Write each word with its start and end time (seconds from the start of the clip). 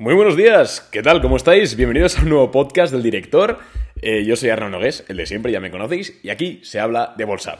Muy 0.00 0.14
buenos 0.14 0.36
días, 0.36 0.88
¿qué 0.92 1.02
tal? 1.02 1.20
¿Cómo 1.20 1.36
estáis? 1.36 1.74
Bienvenidos 1.74 2.16
a 2.16 2.22
un 2.22 2.28
nuevo 2.28 2.52
podcast 2.52 2.92
del 2.92 3.02
director. 3.02 3.58
Eh, 4.00 4.24
yo 4.24 4.36
soy 4.36 4.50
Arnaud 4.50 4.70
Nogués, 4.70 5.04
el 5.08 5.16
de 5.16 5.26
siempre, 5.26 5.50
ya 5.50 5.58
me 5.58 5.72
conocéis, 5.72 6.20
y 6.22 6.30
aquí 6.30 6.60
se 6.62 6.78
habla 6.78 7.14
de 7.18 7.24
bolsa. 7.24 7.58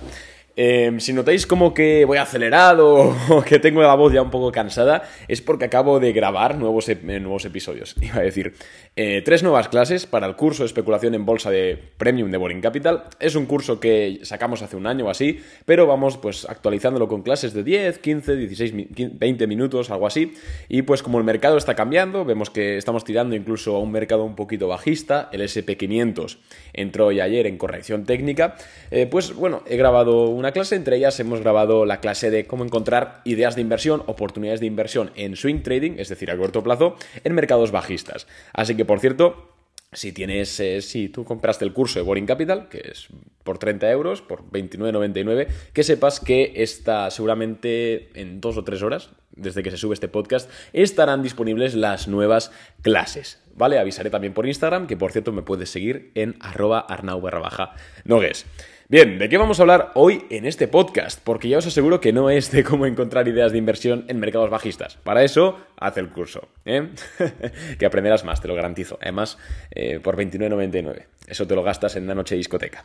Em, 0.61 0.99
si 0.99 1.13
notáis 1.13 1.47
como 1.47 1.73
que 1.73 2.05
voy 2.05 2.19
acelerado 2.19 3.15
o 3.31 3.43
que 3.43 3.61
tengo 3.61 3.81
la 3.81 3.95
voz 3.95 4.13
ya 4.13 4.23
un 4.23 4.31
poco 4.31 4.51
cansada, 4.51 5.04
es 5.29 5.41
porque 5.41 5.67
acabo 5.67 6.01
de 6.01 6.13
grabar 6.13 6.59
nuevos, 6.59 6.91
nuevos 7.04 7.45
episodios. 7.45 7.95
Iba 8.03 8.17
a 8.17 8.23
decir, 8.23 8.54
eh, 8.97 9.23
tres 9.24 9.45
nuevas 9.45 9.69
clases 9.69 10.06
para 10.06 10.27
el 10.27 10.35
curso 10.35 10.65
de 10.65 10.67
especulación 10.67 11.15
en 11.15 11.24
bolsa 11.24 11.53
de 11.53 11.79
Premium 11.97 12.33
de 12.33 12.38
Boring 12.38 12.60
Capital. 12.60 13.05
Es 13.21 13.37
un 13.37 13.47
curso 13.47 13.79
que 13.79 14.19
sacamos 14.24 14.60
hace 14.63 14.74
un 14.74 14.88
año 14.88 15.06
o 15.06 15.10
así, 15.10 15.38
pero 15.65 15.87
vamos 15.87 16.16
pues 16.16 16.45
actualizándolo 16.45 17.06
con 17.06 17.23
clases 17.23 17.55
de 17.55 17.62
10, 17.62 18.01
15, 18.01 18.34
16, 18.34 18.75
20 19.12 19.47
minutos, 19.47 19.93
algo 19.93 20.09
así. 20.09 20.33
Y 20.69 20.83
pues 20.83 21.05
como 21.05 21.19
el 21.19 21.25
mercado 21.25 21.56
está 21.56 21.77
cambiando, 21.77 22.25
vemos 22.25 22.51
que 22.51 22.79
estamos 22.79 23.05
tirando 23.05 23.37
incluso 23.37 23.77
a 23.77 23.79
un 23.79 23.93
mercado 23.93 24.24
un 24.24 24.34
poquito 24.34 24.66
bajista, 24.66 25.29
el 25.30 25.43
SP500 25.43 26.38
entró 26.73 27.06
hoy 27.06 27.20
ayer 27.20 27.46
en 27.46 27.59
corrección 27.59 28.04
técnica, 28.04 28.56
eh, 28.90 29.06
pues 29.06 29.32
bueno, 29.34 29.62
he 29.65 29.77
grabado 29.77 30.29
una 30.30 30.48
clase, 30.52 30.77
entre 30.77 30.97
ellas 30.97 31.19
hemos 31.20 31.41
grabado 31.41 31.84
la 31.87 32.01
clase 32.01 32.30
de 32.30 32.47
cómo 32.47 32.65
encontrar 32.65 33.20
ideas 33.25 33.55
de 33.55 33.62
inversión, 33.62 34.02
oportunidades 34.07 34.61
de 34.61 34.66
inversión 34.66 35.11
en 35.15 35.37
swing 35.37 35.62
trading, 35.62 35.97
es 35.98 36.09
decir, 36.09 36.30
a 36.30 36.37
corto 36.37 36.62
plazo, 36.62 36.97
en 37.24 37.34
mercados 37.34 37.71
bajistas. 37.71 38.27
Así 38.52 38.77
que, 38.77 38.84
por 38.84 39.01
cierto, 39.01 39.48
si 39.93 40.12
tienes, 40.12 40.61
eh, 40.61 40.83
si 40.83 41.09
tú 41.09 41.24
compraste 41.24 41.65
el 41.65 41.73
curso 41.73 41.98
de 41.98 42.05
Boring 42.05 42.27
Capital, 42.27 42.69
que 42.69 42.83
es 42.93 43.09
por 43.43 43.59
30 43.59 43.91
euros, 43.91 44.21
por 44.21 44.43
29,99, 44.51 45.48
que 45.73 45.83
sepas 45.83 46.21
que 46.21 46.52
está 46.57 47.10
seguramente 47.10 48.10
en 48.21 48.41
dos 48.41 48.59
o 48.59 48.65
tres 48.65 48.83
horas, 48.83 49.10
desde 49.33 49.62
que 49.62 49.71
se 49.71 49.79
sube 49.79 49.95
este 49.95 50.09
podcast, 50.09 50.51
estarán 50.73 51.23
disponibles 51.23 51.74
las 51.74 52.09
nuevas 52.09 52.52
clases. 52.83 53.41
¿Vale? 53.58 53.78
Avisaré 53.80 54.08
también 54.08 54.32
por 54.32 54.46
Instagram, 54.46 54.86
que 54.86 54.96
por 54.96 55.10
cierto 55.10 55.32
me 55.32 55.42
puedes 55.42 55.68
seguir 55.68 56.12
en 56.14 56.37
arroba 56.40 56.78
arnau 56.78 57.20
barra 57.20 57.74
nogues. 58.04 58.46
Bien, 58.88 59.18
¿de 59.18 59.28
qué 59.28 59.37
vamos 59.37 59.59
a 59.59 59.65
hablar 59.65 59.90
hoy 59.96 60.24
en 60.30 60.46
este 60.46 60.68
podcast? 60.68 61.20
Porque 61.23 61.48
ya 61.48 61.59
os 61.59 61.66
aseguro 61.66 62.00
que 62.00 62.12
no 62.12 62.30
es 62.30 62.52
de 62.52 62.62
cómo 62.62 62.87
encontrar 62.87 63.26
ideas 63.26 63.50
de 63.50 63.59
inversión 63.59 64.05
en 64.09 64.20
mercados 64.20 64.48
bajistas. 64.48 64.97
Para 64.97 65.25
eso, 65.25 65.59
haz 65.77 65.98
el 65.98 66.09
curso, 66.09 66.48
¿eh? 66.65 66.89
que 67.78 67.84
aprenderás 67.84 68.25
más, 68.25 68.41
te 68.41 68.48
lo 68.48 68.55
garantizo. 68.55 68.97
Además, 69.03 69.39
eh, 69.72 69.98
por 70.00 70.17
29,99. 70.17 71.18
Eso 71.29 71.47
te 71.47 71.55
lo 71.55 71.62
gastas 71.62 71.97
en 71.97 72.05
una 72.05 72.15
noche 72.15 72.34
discoteca. 72.34 72.84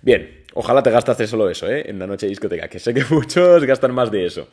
Bien, 0.00 0.44
ojalá 0.54 0.82
te 0.82 0.90
gastaste 0.90 1.26
solo 1.26 1.50
eso, 1.50 1.68
¿eh? 1.68 1.84
En 1.88 1.96
una 1.96 2.06
noche 2.06 2.26
discoteca, 2.26 2.68
que 2.68 2.78
sé 2.78 2.94
que 2.94 3.02
muchos 3.10 3.64
gastan 3.64 3.94
más 3.94 4.10
de 4.10 4.26
eso. 4.26 4.48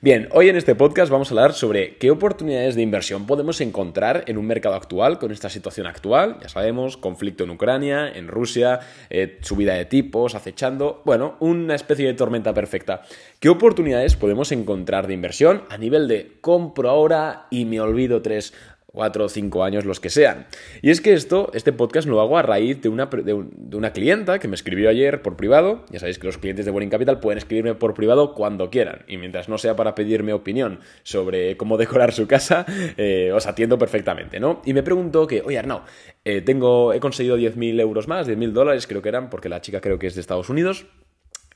Bien, 0.00 0.28
hoy 0.32 0.48
en 0.48 0.56
este 0.56 0.74
podcast 0.74 1.10
vamos 1.10 1.28
a 1.28 1.34
hablar 1.34 1.52
sobre 1.52 1.96
qué 1.96 2.10
oportunidades 2.10 2.74
de 2.74 2.82
inversión 2.82 3.26
podemos 3.26 3.60
encontrar 3.60 4.24
en 4.26 4.38
un 4.38 4.46
mercado 4.46 4.74
actual 4.74 5.18
con 5.18 5.32
esta 5.32 5.50
situación 5.50 5.86
actual. 5.86 6.38
Ya 6.40 6.48
sabemos, 6.48 6.96
conflicto 6.96 7.44
en 7.44 7.50
Ucrania, 7.50 8.08
en 8.08 8.28
Rusia, 8.28 8.80
eh, 9.10 9.38
subida 9.42 9.74
de 9.74 9.84
tipos, 9.84 10.34
acechando, 10.34 11.02
bueno, 11.04 11.36
una 11.40 11.74
especie 11.74 12.06
de 12.06 12.14
tormenta 12.14 12.54
perfecta. 12.54 13.02
¿Qué 13.40 13.48
oportunidades 13.48 14.16
podemos 14.16 14.52
encontrar 14.52 15.06
de 15.06 15.14
inversión 15.14 15.62
a 15.68 15.78
nivel 15.78 16.08
de 16.08 16.38
compro 16.40 16.90
ahora 16.90 17.46
y 17.50 17.64
me 17.64 17.80
olvido 17.80 18.22
tres 18.22 18.52
cuatro 18.90 19.26
o 19.26 19.28
cinco 19.28 19.64
años, 19.64 19.84
los 19.84 20.00
que 20.00 20.10
sean. 20.10 20.46
Y 20.80 20.90
es 20.90 21.00
que 21.00 21.12
esto, 21.12 21.50
este 21.52 21.72
podcast 21.72 22.08
lo 22.08 22.20
hago 22.20 22.38
a 22.38 22.42
raíz 22.42 22.80
de 22.80 22.88
una, 22.88 23.06
de, 23.06 23.34
una 23.34 23.92
clienta 23.92 24.38
que 24.38 24.48
me 24.48 24.54
escribió 24.54 24.88
ayer 24.88 25.20
por 25.22 25.36
privado. 25.36 25.84
Ya 25.90 26.00
sabéis 26.00 26.18
que 26.18 26.26
los 26.26 26.38
clientes 26.38 26.64
de 26.64 26.70
Boring 26.70 26.90
Capital 26.90 27.20
pueden 27.20 27.38
escribirme 27.38 27.74
por 27.74 27.94
privado 27.94 28.34
cuando 28.34 28.70
quieran. 28.70 29.04
Y 29.06 29.18
mientras 29.18 29.48
no 29.48 29.58
sea 29.58 29.76
para 29.76 29.94
pedirme 29.94 30.32
opinión 30.32 30.80
sobre 31.02 31.56
cómo 31.56 31.76
decorar 31.78 32.12
su 32.12 32.26
casa, 32.26 32.64
eh, 32.96 33.30
os 33.32 33.46
atiendo 33.46 33.78
perfectamente, 33.78 34.40
¿no? 34.40 34.62
Y 34.64 34.72
me 34.72 34.82
preguntó 34.82 35.26
que, 35.26 35.42
oye 35.42 35.58
Arnau, 35.58 35.82
eh, 36.24 36.40
tengo, 36.40 36.92
he 36.92 37.00
conseguido 37.00 37.36
10.000 37.36 37.80
euros 37.80 38.08
más, 38.08 38.26
10.000 38.26 38.52
dólares 38.52 38.86
creo 38.86 39.02
que 39.02 39.10
eran, 39.10 39.28
porque 39.28 39.48
la 39.48 39.60
chica 39.60 39.80
creo 39.80 39.98
que 39.98 40.06
es 40.06 40.14
de 40.14 40.22
Estados 40.22 40.48
Unidos. 40.48 40.86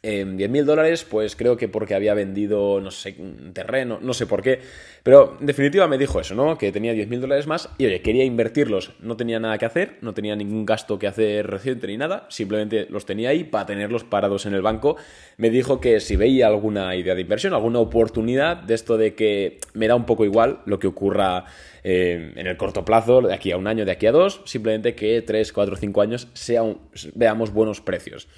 Eh, 0.05 0.25
10.000 0.27 0.65
dólares, 0.65 1.07
pues 1.09 1.37
creo 1.37 1.57
que 1.57 1.69
porque 1.69 1.95
había 1.95 2.13
vendido, 2.13 2.81
no 2.81 2.91
sé, 2.91 3.15
terreno, 3.53 4.01
no 4.03 4.13
sé 4.15 4.27
por 4.27 4.43
qué. 4.43 4.59
Pero 5.05 5.37
en 5.39 5.47
definitiva 5.47 5.87
me 5.87 5.97
dijo 5.97 6.19
eso, 6.19 6.35
¿no? 6.35 6.59
Que 6.59 6.73
tenía 6.73 6.93
10.000 6.93 7.21
dólares 7.21 7.47
más 7.47 7.69
y 7.79 7.87
oye, 7.87 8.03
quería 8.03 8.25
invertirlos. 8.25 8.95
No 8.99 9.17
tenía 9.17 9.39
nada 9.39 9.59
que 9.59 9.65
hacer, 9.65 9.99
no 10.01 10.13
tenía 10.13 10.35
ningún 10.35 10.67
gasto 10.67 10.99
que 10.99 11.07
hacer 11.07 11.47
reciente 11.47 11.87
ni 11.87 11.97
nada. 11.97 12.27
Simplemente 12.31 12.89
los 12.91 13.07
tenía 13.07 13.29
ahí 13.29 13.45
para 13.45 13.67
tenerlos 13.67 14.03
parados 14.03 14.45
en 14.45 14.55
el 14.55 14.63
banco. 14.63 14.97
Me 15.37 15.51
dijo 15.51 15.81
que 15.81 16.01
si 16.01 16.17
veía 16.17 16.49
alguna 16.49 16.97
idea 16.97 17.15
de 17.15 17.21
inversión, 17.21 17.55
alguna 17.55 17.79
oportunidad 17.79 18.57
de 18.57 18.75
esto 18.75 18.97
de 18.97 19.15
que 19.15 19.61
me 19.75 19.87
da 19.87 19.95
un 19.95 20.05
poco 20.05 20.25
igual 20.25 20.63
lo 20.67 20.81
que 20.81 20.89
ocurra 20.89 21.45
eh, 21.85 22.33
en 22.37 22.47
el 22.47 22.57
corto 22.57 22.85
plazo, 22.85 23.21
de 23.23 23.35
aquí 23.35 23.51
a 23.51 23.57
un 23.57 23.67
año, 23.67 23.85
de 23.85 23.93
aquí 23.93 24.07
a 24.07 24.13
dos, 24.13 24.43
simplemente 24.45 24.95
que 24.95 25.21
3, 25.23 25.53
4, 25.53 25.77
5 25.77 26.03
años 26.03 26.29
sea 26.33 26.63
veamos 27.15 27.53
buenos 27.53 27.81
precios. 27.81 28.29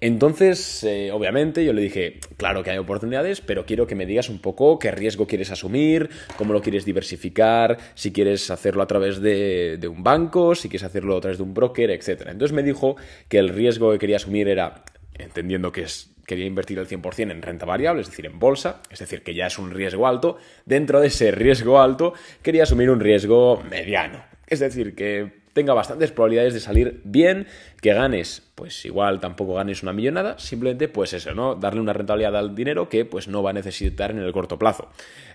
Entonces, 0.00 0.84
eh, 0.84 1.10
obviamente, 1.12 1.64
yo 1.64 1.72
le 1.72 1.82
dije, 1.82 2.20
claro 2.36 2.62
que 2.62 2.70
hay 2.70 2.78
oportunidades, 2.78 3.40
pero 3.40 3.66
quiero 3.66 3.86
que 3.86 3.94
me 3.94 4.06
digas 4.06 4.28
un 4.28 4.38
poco 4.38 4.78
qué 4.78 4.90
riesgo 4.90 5.26
quieres 5.26 5.50
asumir, 5.50 6.10
cómo 6.36 6.52
lo 6.52 6.62
quieres 6.62 6.84
diversificar, 6.84 7.78
si 7.94 8.12
quieres 8.12 8.50
hacerlo 8.50 8.82
a 8.82 8.86
través 8.86 9.20
de, 9.20 9.76
de 9.78 9.88
un 9.88 10.02
banco, 10.02 10.54
si 10.54 10.68
quieres 10.68 10.84
hacerlo 10.84 11.16
a 11.16 11.20
través 11.20 11.38
de 11.38 11.44
un 11.44 11.54
broker, 11.54 11.90
etc. 11.90 12.26
Entonces 12.28 12.52
me 12.52 12.62
dijo 12.62 12.96
que 13.28 13.38
el 13.38 13.48
riesgo 13.48 13.90
que 13.92 13.98
quería 13.98 14.16
asumir 14.16 14.48
era, 14.48 14.84
entendiendo 15.18 15.72
que 15.72 15.82
es 15.82 16.13
quería 16.26 16.46
invertir 16.46 16.78
el 16.78 16.88
100% 16.88 17.30
en 17.30 17.42
renta 17.42 17.66
variable, 17.66 18.02
es 18.02 18.08
decir, 18.08 18.26
en 18.26 18.38
bolsa, 18.38 18.82
es 18.90 18.98
decir, 18.98 19.22
que 19.22 19.34
ya 19.34 19.46
es 19.46 19.58
un 19.58 19.70
riesgo 19.70 20.06
alto, 20.06 20.38
dentro 20.64 21.00
de 21.00 21.08
ese 21.08 21.30
riesgo 21.30 21.80
alto 21.80 22.14
quería 22.42 22.64
asumir 22.64 22.90
un 22.90 23.00
riesgo 23.00 23.62
mediano, 23.68 24.24
es 24.46 24.60
decir, 24.60 24.94
que 24.94 25.44
tenga 25.54 25.72
bastantes 25.72 26.10
probabilidades 26.10 26.52
de 26.52 26.60
salir 26.60 27.00
bien, 27.04 27.46
que 27.80 27.94
ganes, 27.94 28.42
pues 28.54 28.84
igual 28.84 29.20
tampoco 29.20 29.54
ganes 29.54 29.82
una 29.82 29.92
millonada, 29.92 30.38
simplemente 30.38 30.88
pues 30.88 31.12
eso, 31.14 31.32
¿no? 31.32 31.54
Darle 31.54 31.80
una 31.80 31.92
rentabilidad 31.92 32.36
al 32.36 32.54
dinero 32.54 32.88
que 32.88 33.04
pues 33.04 33.28
no 33.28 33.42
va 33.42 33.50
a 33.50 33.52
necesitar 33.54 34.10
en 34.10 34.18
el 34.18 34.32
corto 34.32 34.58
plazo. 34.58 34.90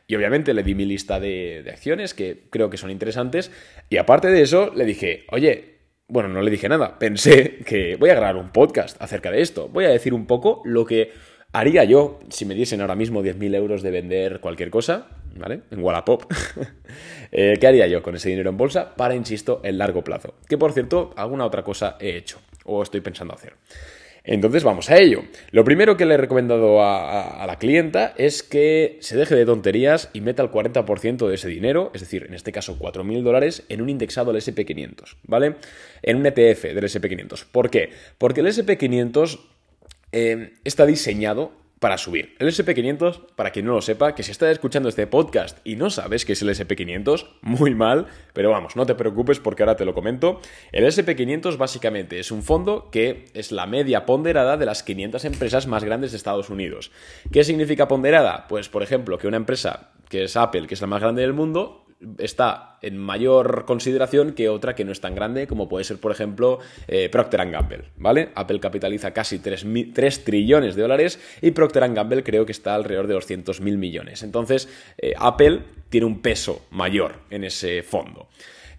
Y 0.08 0.16
obviamente 0.16 0.54
le 0.54 0.64
di 0.64 0.76
mi 0.76 0.86
lista 0.86 1.20
de, 1.20 1.62
de 1.64 1.72
acciones 1.72 2.14
que 2.14 2.44
creo 2.50 2.70
que 2.70 2.78
son 2.78 2.92
interesantes 2.92 3.50
y 3.90 3.98
aparte 3.98 4.28
de 4.28 4.42
eso 4.42 4.72
le 4.76 4.86
dije, 4.86 5.26
oye, 5.32 5.79
bueno, 6.10 6.28
no 6.28 6.42
le 6.42 6.52
dije 6.52 6.68
nada, 6.68 6.98
pensé 6.98 7.60
que 7.66 7.96
voy 7.96 8.10
a 8.10 8.16
grabar 8.16 8.36
un 8.36 8.50
podcast 8.50 9.02
acerca 9.02 9.32
de 9.32 9.42
esto. 9.42 9.70
Voy 9.70 9.86
a 9.86 9.90
decir 9.90 10.14
un 10.14 10.26
poco 10.26 10.62
lo 10.66 10.86
que 10.86 11.12
haría 11.54 11.84
yo 11.84 12.20
si 12.30 12.46
me 12.46 12.56
diesen 12.56 12.82
ahora 12.82 12.96
mismo 12.96 13.24
10.000 13.24 13.56
euros 13.56 13.82
de 13.84 13.92
vender 13.92 14.40
cualquier 14.40 14.72
cosa, 14.72 15.08
¿vale? 15.36 15.62
En 15.70 15.84
Wallapop. 15.84 16.24
eh, 17.32 17.58
¿Qué 17.60 17.68
haría 17.68 17.88
yo 17.88 18.02
con 18.02 18.16
ese 18.16 18.30
dinero 18.30 18.50
en 18.50 18.58
bolsa 18.58 18.96
para, 18.96 19.16
insisto, 19.16 19.62
el 19.64 19.78
largo 19.78 20.04
plazo? 20.04 20.34
Que 20.48 20.58
por 20.58 20.74
cierto, 20.74 21.14
alguna 21.16 21.46
otra 21.46 21.64
cosa 21.64 21.96
he 22.00 22.18
hecho 22.18 22.40
o 22.66 22.82
estoy 22.82 23.02
pensando 23.02 23.34
hacer. 23.34 23.54
Entonces 24.32 24.64
vamos 24.64 24.92
a 24.92 24.98
ello. 25.00 25.24
Lo 25.50 25.64
primero 25.64 25.98
que 25.98 26.06
le 26.06 26.14
he 26.14 26.18
recomendado 26.18 26.84
a, 26.84 27.44
la 27.48 27.58
clienta 27.58 28.14
es 28.16 28.44
que 28.44 29.00
se 29.02 29.18
deje 29.18 29.34
de 29.34 29.44
tonterías 29.44 30.12
y 30.14 30.22
meta 30.22 30.44
el 30.44 30.52
40% 30.52 31.28
de 31.28 31.34
ese 31.34 31.50
dinero, 31.50 31.90
es 31.96 32.02
decir, 32.02 32.28
en 32.28 32.36
este 32.36 32.52
caso 32.52 32.78
4.000 32.78 33.24
dólares, 33.24 33.64
en 33.70 33.82
un 33.82 33.90
indexado 33.90 34.30
al 34.30 34.38
SP500, 34.38 35.16
¿vale? 35.24 35.56
En 36.04 36.18
un 36.18 36.28
ETF 36.28 36.62
del 36.62 36.84
SP500. 36.84 37.46
¿Por 37.52 37.72
qué? 37.72 37.90
Porque 38.20 38.42
el 38.42 38.48
SP500 38.48 39.40
eh, 40.12 40.54
está 40.64 40.86
diseñado 40.86 41.52
para 41.80 41.98
subir. 41.98 42.36
El 42.40 42.48
SP500, 42.48 43.22
para 43.36 43.52
quien 43.52 43.66
no 43.66 43.74
lo 43.74 43.82
sepa, 43.82 44.14
que 44.14 44.24
si 44.24 44.32
estás 44.32 44.52
escuchando 44.52 44.90
este 44.90 45.08
podcast 45.08 45.60
y 45.64 45.76
no 45.76 45.90
sabes 45.90 46.26
qué 46.26 46.34
es 46.34 46.42
el 46.42 46.50
SP500, 46.50 47.28
muy 47.42 47.74
mal, 47.74 48.08
pero 48.34 48.52
vamos, 48.52 48.76
no 48.76 48.86
te 48.86 48.96
preocupes 48.96 49.40
porque 49.40 49.64
ahora 49.64 49.76
te 49.76 49.86
lo 49.86 49.94
comento. 49.94 50.42
El 50.72 50.86
SP500 50.86 51.58
básicamente 51.58 52.20
es 52.20 52.32
un 52.32 52.44
fondo 52.44 52.90
que 52.92 53.26
es 53.34 53.52
la 53.52 53.66
media 53.66 54.06
ponderada 54.06 54.58
de 54.58 54.66
las 54.66 54.84
500 54.84 55.26
empresas 55.26 55.68
más 55.68 55.84
grandes 55.84 56.12
de 56.12 56.18
Estados 56.18 56.50
Unidos. 56.50 56.92
¿Qué 57.32 57.44
significa 57.44 57.88
ponderada? 57.88 58.48
Pues, 58.48 58.70
por 58.70 58.84
ejemplo, 58.84 59.18
que 59.18 59.28
una 59.28 59.38
empresa 59.38 59.92
que 60.10 60.24
es 60.24 60.36
Apple, 60.36 60.68
que 60.68 60.74
es 60.74 60.82
la 60.82 60.88
más 60.88 61.02
grande 61.02 61.22
del 61.22 61.34
mundo, 61.34 61.86
está 62.18 62.78
en 62.82 62.98
mayor 62.98 63.66
consideración 63.66 64.34
que 64.34 64.50
otra 64.50 64.76
que 64.76 64.86
no 64.86 64.92
es 64.92 65.02
tan 65.02 65.16
grande, 65.16 65.48
como 65.48 65.68
puede 65.68 65.84
ser, 65.84 65.98
por 65.98 66.12
ejemplo, 66.12 66.60
eh, 66.88 67.10
Procter 67.10 67.50
Gamble, 67.50 67.86
¿vale? 67.98 68.30
Apple 68.36 68.60
capitaliza 68.60 69.12
casi 69.12 69.40
3, 69.40 69.66
3, 69.94 70.24
trillones 70.24 70.76
de 70.76 70.82
dólares 70.82 71.20
y 71.42 71.52
Procter 71.52 71.92
Gamble 71.94 72.24
creo 72.24 72.46
que 72.46 72.52
está 72.52 72.76
alrededor 72.76 73.08
de 73.08 73.16
200 73.16 73.62
mil 73.62 73.78
millones. 73.78 74.24
Entonces, 74.24 74.70
eh, 74.98 75.14
Apple 75.18 75.62
tiene 75.90 76.06
un 76.06 76.22
peso 76.22 76.66
mayor 76.72 77.16
en 77.30 77.44
ese 77.44 77.84
fondo. 77.84 78.28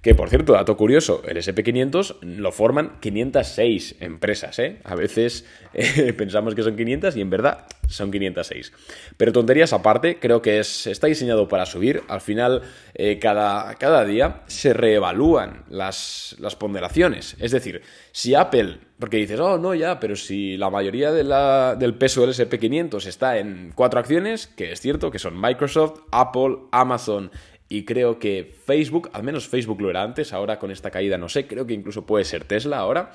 Que 0.02 0.14
por 0.14 0.31
cierto, 0.31 0.55
dato 0.55 0.79
curioso, 0.79 1.23
el 1.26 1.37
SP500 1.37 2.23
lo 2.23 2.52
forman 2.52 2.99
506 3.00 3.97
empresas, 4.00 4.58
¿eh? 4.58 4.79
A 4.85 4.94
veces 4.94 5.44
eh, 5.75 6.12
pensamos 6.17 6.55
que 6.55 6.62
son 6.62 6.75
500 6.75 7.17
y 7.17 7.20
en 7.20 7.29
verdad 7.29 7.67
son 7.87 8.11
506. 8.11 8.73
Pero 9.19 9.32
tonterías 9.32 9.75
aparte, 9.75 10.19
creo 10.19 10.41
que 10.41 10.58
es, 10.58 10.87
está 10.87 11.06
diseñado 11.06 11.49
para 11.49 11.67
subir. 11.67 12.02
Al 12.08 12.23
final, 12.23 12.62
eh, 12.94 13.19
cada, 13.19 13.75
cada, 13.75 14.06
día 14.06 14.41
se 14.47 14.73
reevalúan 14.73 15.64
las, 15.69 16.35
las 16.38 16.56
ponderaciones. 16.56 17.37
Es 17.38 17.50
decir, 17.50 17.82
si 18.12 18.35
Apple 18.35 18.79
porque 19.00 19.17
dices, 19.17 19.41
oh, 19.41 19.56
no, 19.56 19.75
ya, 19.75 19.99
pero 19.99 20.14
si 20.14 20.58
la 20.58 20.69
mayoría 20.69 21.11
del 21.11 21.94
peso 21.94 22.20
del 22.20 22.35
SP500 22.35 23.06
está 23.06 23.38
en 23.38 23.73
cuatro 23.75 23.99
acciones, 23.99 24.46
que 24.46 24.73
es 24.73 24.81
cierto, 24.81 25.11
que 25.11 25.19
son 25.19 25.41
Microsoft, 25.41 26.00
Apple, 26.12 26.58
Amazon 26.70 27.31
y 27.72 27.84
creo 27.84 28.19
que 28.19 28.52
Facebook, 28.67 29.11
al 29.12 29.22
menos 29.22 29.49
Facebook 29.49 29.81
lo 29.81 29.90
era 29.90 30.02
antes, 30.02 30.32
ahora 30.32 30.58
con 30.58 30.72
esta 30.72 30.90
caída 30.90 31.17
no 31.17 31.28
sé, 31.28 31.46
creo 31.46 31.67
que 31.67 31.72
incluso 31.72 32.05
puede 32.05 32.25
ser 32.25 32.44
Tesla 32.44 32.78
ahora. 32.78 33.12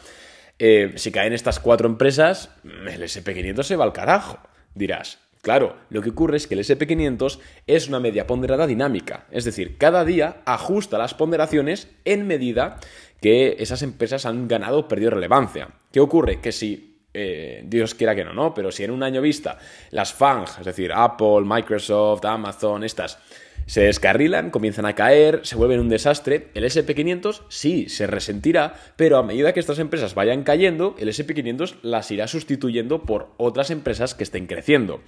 Eh, 0.57 0.93
si 0.95 1.11
caen 1.11 1.33
estas 1.33 1.59
cuatro 1.59 1.89
empresas, 1.89 2.49
el 2.63 3.03
SP500 3.03 3.63
se 3.63 3.75
va 3.75 3.83
al 3.83 3.91
carajo, 3.91 4.39
dirás. 4.73 5.19
Claro, 5.41 5.75
lo 5.89 6.01
que 6.01 6.11
ocurre 6.11 6.37
es 6.37 6.47
que 6.47 6.55
el 6.55 6.61
SP500 6.61 7.37
es 7.67 7.89
una 7.89 7.99
media 7.99 8.25
ponderada 8.25 8.65
dinámica, 8.65 9.27
es 9.29 9.43
decir, 9.43 9.77
cada 9.77 10.05
día 10.05 10.41
ajusta 10.45 10.97
las 10.97 11.13
ponderaciones 11.13 11.91
en 12.05 12.25
medida 12.25 12.79
que 13.21 13.57
esas 13.59 13.81
empresas 13.81 14.25
han 14.25 14.47
ganado 14.47 14.79
o 14.79 14.87
perdido 14.87 15.11
relevancia. 15.11 15.67
¿Qué 15.91 15.99
ocurre? 15.99 16.39
Que 16.39 16.53
si 16.53 17.01
eh, 17.13 17.61
Dios 17.65 17.93
quiera 17.93 18.15
que 18.15 18.23
no, 18.23 18.33
¿no? 18.33 18.53
Pero 18.53 18.71
si 18.71 18.85
en 18.85 18.91
un 18.91 19.03
año 19.03 19.21
vista 19.21 19.57
las 19.91 20.13
FANG, 20.13 20.45
es 20.59 20.65
decir, 20.65 20.91
Apple, 20.93 21.41
Microsoft, 21.43 22.23
Amazon, 22.23 22.83
estas, 22.83 23.19
se 23.65 23.81
descarrilan, 23.81 24.51
comienzan 24.51 24.85
a 24.85 24.94
caer, 24.94 25.41
se 25.44 25.56
vuelven 25.56 25.79
un 25.79 25.89
desastre. 25.89 26.50
El 26.53 26.63
SP500 26.63 27.41
sí 27.50 27.89
se 27.89 28.07
resentirá, 28.07 28.75
pero 28.95 29.17
a 29.17 29.23
medida 29.23 29.53
que 29.53 29.59
estas 29.59 29.79
empresas 29.79 30.15
vayan 30.15 30.44
cayendo, 30.44 30.95
el 31.00 31.09
SP500 31.09 31.77
las 31.81 32.12
irá 32.12 32.27
sustituyendo 32.27 33.03
por 33.03 33.29
otras 33.38 33.71
empresas 33.71 34.13
que 34.13 34.23
estén 34.23 34.47
creciendo. 34.47 35.01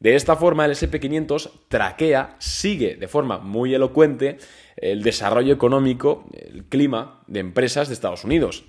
De 0.00 0.16
esta 0.16 0.36
forma, 0.36 0.64
el 0.64 0.72
SP500 0.72 1.50
traquea, 1.68 2.36
sigue 2.38 2.96
de 2.96 3.08
forma 3.08 3.38
muy 3.38 3.72
elocuente 3.72 4.38
el 4.76 5.02
desarrollo 5.02 5.54
económico, 5.54 6.28
el 6.32 6.64
clima 6.64 7.22
de 7.28 7.40
empresas 7.40 7.88
de 7.88 7.94
Estados 7.94 8.24
Unidos. 8.24 8.64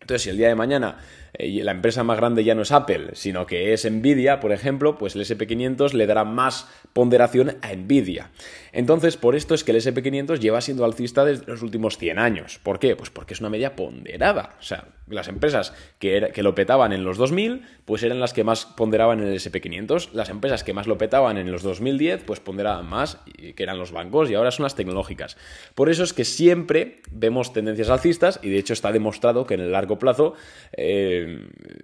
Entonces, 0.00 0.22
si 0.22 0.30
el 0.30 0.38
día 0.38 0.48
de 0.48 0.54
mañana 0.54 0.98
eh, 1.34 1.62
la 1.62 1.72
empresa 1.72 2.04
más 2.04 2.16
grande 2.16 2.44
ya 2.44 2.54
no 2.54 2.62
es 2.62 2.72
Apple, 2.72 3.10
sino 3.14 3.46
que 3.46 3.72
es 3.72 3.90
Nvidia, 3.90 4.40
por 4.40 4.52
ejemplo, 4.52 4.98
pues 4.98 5.14
el 5.14 5.22
SP500 5.22 5.92
le 5.92 6.06
dará 6.06 6.24
más 6.24 6.68
ponderación 6.92 7.56
a 7.62 7.74
Nvidia. 7.74 8.30
Entonces, 8.72 9.16
por 9.16 9.34
esto 9.34 9.54
es 9.54 9.64
que 9.64 9.72
el 9.72 9.78
SP500 9.78 10.38
lleva 10.38 10.60
siendo 10.60 10.84
alcista 10.84 11.24
desde 11.24 11.46
los 11.46 11.62
últimos 11.62 11.98
100 11.98 12.18
años. 12.18 12.60
¿Por 12.62 12.78
qué? 12.78 12.96
Pues 12.96 13.10
porque 13.10 13.34
es 13.34 13.40
una 13.40 13.50
media 13.50 13.76
ponderada. 13.76 14.56
O 14.60 14.62
sea, 14.62 14.88
las 15.08 15.28
empresas 15.28 15.72
que, 15.98 16.30
que 16.34 16.42
lo 16.42 16.54
petaban 16.54 16.92
en 16.92 17.04
los 17.04 17.16
2000, 17.16 17.62
pues 17.84 18.02
eran 18.02 18.20
las 18.20 18.32
que 18.32 18.44
más 18.44 18.66
ponderaban 18.66 19.20
en 19.20 19.28
el 19.28 19.34
SP500. 19.34 20.10
Las 20.12 20.28
empresas 20.28 20.64
que 20.64 20.74
más 20.74 20.86
lo 20.86 20.98
petaban 20.98 21.38
en 21.38 21.50
los 21.50 21.62
2010, 21.62 22.24
pues 22.24 22.40
ponderaban 22.40 22.86
más, 22.86 23.18
que 23.56 23.62
eran 23.62 23.78
los 23.78 23.92
bancos, 23.92 24.30
y 24.30 24.34
ahora 24.34 24.50
son 24.50 24.64
las 24.64 24.74
tecnológicas. 24.74 25.36
Por 25.74 25.88
eso 25.88 26.04
es 26.04 26.12
que 26.12 26.24
siempre 26.24 27.00
vemos 27.10 27.52
tendencias 27.52 27.88
alcistas, 27.88 28.40
y 28.42 28.50
de 28.50 28.58
hecho 28.58 28.72
está 28.72 28.92
demostrado 28.92 29.46
que 29.46 29.54
en 29.54 29.60
el 29.60 29.72
largo 29.72 29.98
plazo 29.98 30.34
eh, 30.72 31.17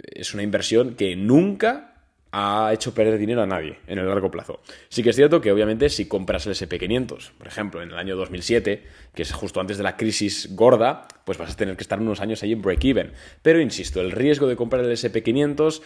es 0.05 0.35
una 0.35 0.43
inversión 0.43 0.95
que 0.95 1.17
nunca 1.17 1.95
ha 2.37 2.73
hecho 2.73 2.93
perder 2.93 3.17
dinero 3.17 3.43
a 3.43 3.47
nadie 3.47 3.79
en 3.87 3.99
el 3.99 4.09
largo 4.09 4.29
plazo. 4.29 4.61
Sí 4.89 5.05
que 5.05 5.11
es 5.11 5.17
cierto 5.17 5.41
que 5.41 5.53
obviamente 5.53 5.89
si 5.89 6.07
compras 6.07 6.47
el 6.47 6.55
SP500, 6.55 7.31
por 7.39 7.47
ejemplo, 7.47 7.81
en 7.81 7.91
el 7.91 7.97
año 7.97 8.17
2007, 8.17 8.83
que 9.15 9.23
es 9.23 9.33
justo 9.33 9.61
antes 9.61 9.77
de 9.79 9.85
la 9.85 9.97
crisis 9.97 10.49
gorda, 10.57 11.07
pues 11.25 11.39
vas 11.39 11.53
a 11.53 11.57
tener 11.57 11.77
que 11.77 11.85
estar 11.85 12.01
unos 12.01 12.21
años 12.21 12.43
ahí 12.43 12.53
en 12.53 12.61
break-even. 12.61 13.13
Pero 13.41 13.61
insisto, 13.61 14.01
el 14.01 14.11
riesgo 14.11 14.49
de 14.49 14.57
comprar 14.57 14.85
el 14.85 14.91
SP500 14.91 15.81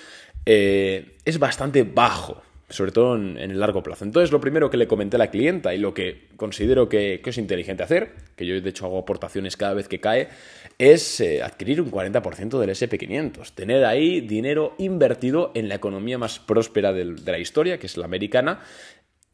eh, 0.46 1.18
es 1.26 1.38
bastante 1.38 1.82
bajo 1.82 2.42
sobre 2.68 2.92
todo 2.92 3.16
en, 3.16 3.38
el 3.38 3.58
largo 3.58 3.82
plazo. 3.82 4.04
Entonces, 4.04 4.30
lo 4.30 4.40
primero 4.40 4.68
que 4.68 4.76
le 4.76 4.86
comenté 4.86 5.16
a 5.16 5.18
la 5.18 5.30
clienta 5.30 5.74
y 5.74 5.78
lo 5.78 5.94
que 5.94 6.28
considero 6.36 6.88
que, 6.88 7.22
es 7.24 7.38
inteligente 7.38 7.82
hacer, 7.82 8.12
que 8.36 8.46
yo 8.46 8.60
de 8.60 8.70
hecho 8.70 8.86
hago 8.86 8.98
aportaciones 8.98 9.56
cada 9.56 9.74
vez 9.74 9.88
que 9.88 10.00
cae, 10.00 10.28
es 10.78 11.20
eh, 11.20 11.42
adquirir 11.42 11.80
un 11.80 11.90
40% 11.90 12.58
del 12.58 12.70
SP500, 12.70 13.52
tener 13.52 13.84
ahí 13.84 14.20
dinero 14.20 14.74
invertido 14.78 15.50
en 15.54 15.68
la 15.68 15.76
economía 15.76 16.18
más 16.18 16.38
próspera 16.38 16.92
de 16.92 17.04
la 17.04 17.38
historia, 17.38 17.78
que 17.78 17.86
es 17.86 17.96
la 17.96 18.04
americana, 18.04 18.60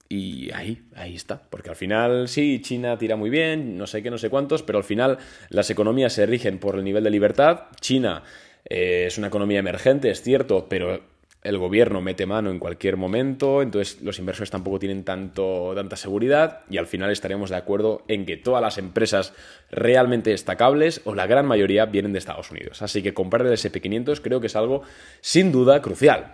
y 0.09 0.53
ahí, 0.53 0.83
ahí 0.95 1.15
está. 1.15 1.43
Porque 1.51 1.71
al 1.71 1.77
final, 1.77 2.29
sí, 2.29 2.61
China 2.61 2.97
tira 2.99 3.17
muy 3.17 3.31
bien, 3.31 3.77
no 3.77 3.87
sé 3.87 4.03
qué, 4.03 4.11
no 4.11 4.19
sé 4.19 4.31
cuántos, 4.31 4.63
pero 4.63 4.79
al 4.79 4.85
final 4.85 5.19
las 5.49 5.71
economías 5.71 6.13
se 6.13 6.27
rigen 6.27 6.59
por 6.59 6.77
el 6.77 6.85
nivel 6.85 7.05
de 7.05 7.11
libertad. 7.11 7.63
China 7.81 8.23
eh, 8.65 9.05
es 9.07 9.19
una 9.19 9.29
economía 9.29 9.59
emergente, 9.59 10.11
es 10.11 10.23
cierto, 10.23 10.69
pero 10.69 11.14
el 11.45 11.59
gobierno 11.59 12.01
mete 12.01 12.25
mano 12.25 12.51
en 12.51 12.59
cualquier 12.59 12.97
momento, 12.97 13.61
entonces 13.61 14.01
los 14.03 14.19
inversores 14.19 14.51
tampoco 14.51 14.79
tienen 14.79 15.05
tanto, 15.05 15.73
tanta 15.75 15.95
seguridad 15.95 16.63
y 16.71 16.79
al 16.79 16.87
final 16.87 17.11
estaremos 17.11 17.51
de 17.51 17.57
acuerdo 17.57 18.03
en 18.09 18.25
que 18.25 18.39
todas 18.39 18.63
las 18.63 18.79
empresas 18.79 19.35
realmente 19.71 20.31
destacables 20.31 21.03
o 21.05 21.15
la 21.15 21.27
gran 21.27 21.47
mayoría 21.47 21.85
vienen 21.85 22.13
de 22.13 22.19
Estados 22.19 22.51
Unidos. 22.51 22.81
Así 22.81 23.03
que 23.03 23.13
comprar 23.13 23.47
el 23.47 23.53
SP500 23.53 24.21
creo 24.23 24.41
que 24.41 24.47
es 24.47 24.57
algo 24.57 24.83
sin 25.21 25.53
duda 25.53 25.83
crucial. 25.83 26.33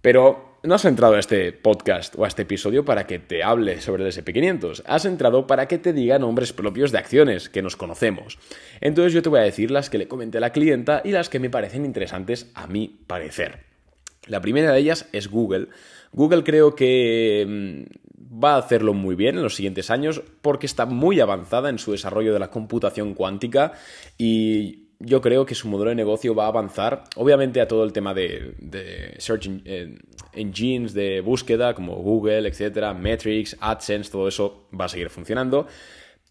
Pero 0.00 0.58
no 0.62 0.76
has 0.76 0.84
entrado 0.84 1.14
a 1.14 1.18
este 1.18 1.52
podcast 1.52 2.14
o 2.16 2.24
a 2.24 2.28
este 2.28 2.42
episodio 2.42 2.84
para 2.84 3.06
que 3.06 3.18
te 3.18 3.42
hable 3.42 3.80
sobre 3.80 4.04
el 4.04 4.12
SP500, 4.12 4.84
has 4.86 5.04
entrado 5.04 5.48
para 5.48 5.66
que 5.66 5.78
te 5.78 5.92
diga 5.92 6.20
nombres 6.20 6.52
propios 6.52 6.92
de 6.92 6.98
acciones 6.98 7.48
que 7.48 7.62
nos 7.62 7.76
conocemos. 7.76 8.38
Entonces 8.80 9.12
yo 9.12 9.22
te 9.22 9.28
voy 9.28 9.40
a 9.40 9.44
decir 9.44 9.72
las 9.72 9.90
que 9.90 9.98
le 9.98 10.06
comenté 10.06 10.38
a 10.38 10.40
la 10.40 10.50
clienta 10.50 11.02
y 11.04 11.10
las 11.10 11.28
que 11.28 11.40
me 11.40 11.50
parecen 11.50 11.84
interesantes 11.84 12.50
a 12.54 12.68
mi 12.68 13.00
parecer. 13.08 13.71
La 14.26 14.40
primera 14.40 14.72
de 14.72 14.78
ellas 14.78 15.08
es 15.12 15.28
Google. 15.28 15.68
Google 16.12 16.44
creo 16.44 16.74
que 16.74 17.46
mm, 17.48 18.42
va 18.42 18.54
a 18.54 18.58
hacerlo 18.58 18.94
muy 18.94 19.14
bien 19.14 19.36
en 19.36 19.42
los 19.42 19.54
siguientes 19.54 19.90
años 19.90 20.22
porque 20.42 20.66
está 20.66 20.86
muy 20.86 21.20
avanzada 21.20 21.68
en 21.68 21.78
su 21.78 21.92
desarrollo 21.92 22.32
de 22.32 22.38
la 22.38 22.50
computación 22.50 23.14
cuántica 23.14 23.72
y 24.18 24.82
yo 25.04 25.20
creo 25.20 25.44
que 25.44 25.54
su 25.54 25.68
modelo 25.68 25.90
de 25.90 25.96
negocio 25.96 26.34
va 26.34 26.44
a 26.44 26.48
avanzar, 26.48 27.04
obviamente 27.16 27.60
a 27.60 27.66
todo 27.66 27.84
el 27.84 27.92
tema 27.92 28.14
de, 28.14 29.16
search 29.18 29.50
eh, 29.64 29.96
engines, 30.32 30.94
de 30.94 31.20
búsqueda 31.20 31.74
como 31.74 31.96
Google, 31.96 32.48
etcétera, 32.48 32.94
Metrics, 32.94 33.56
AdSense, 33.60 34.10
todo 34.10 34.28
eso 34.28 34.68
va 34.78 34.84
a 34.84 34.88
seguir 34.88 35.10
funcionando. 35.10 35.66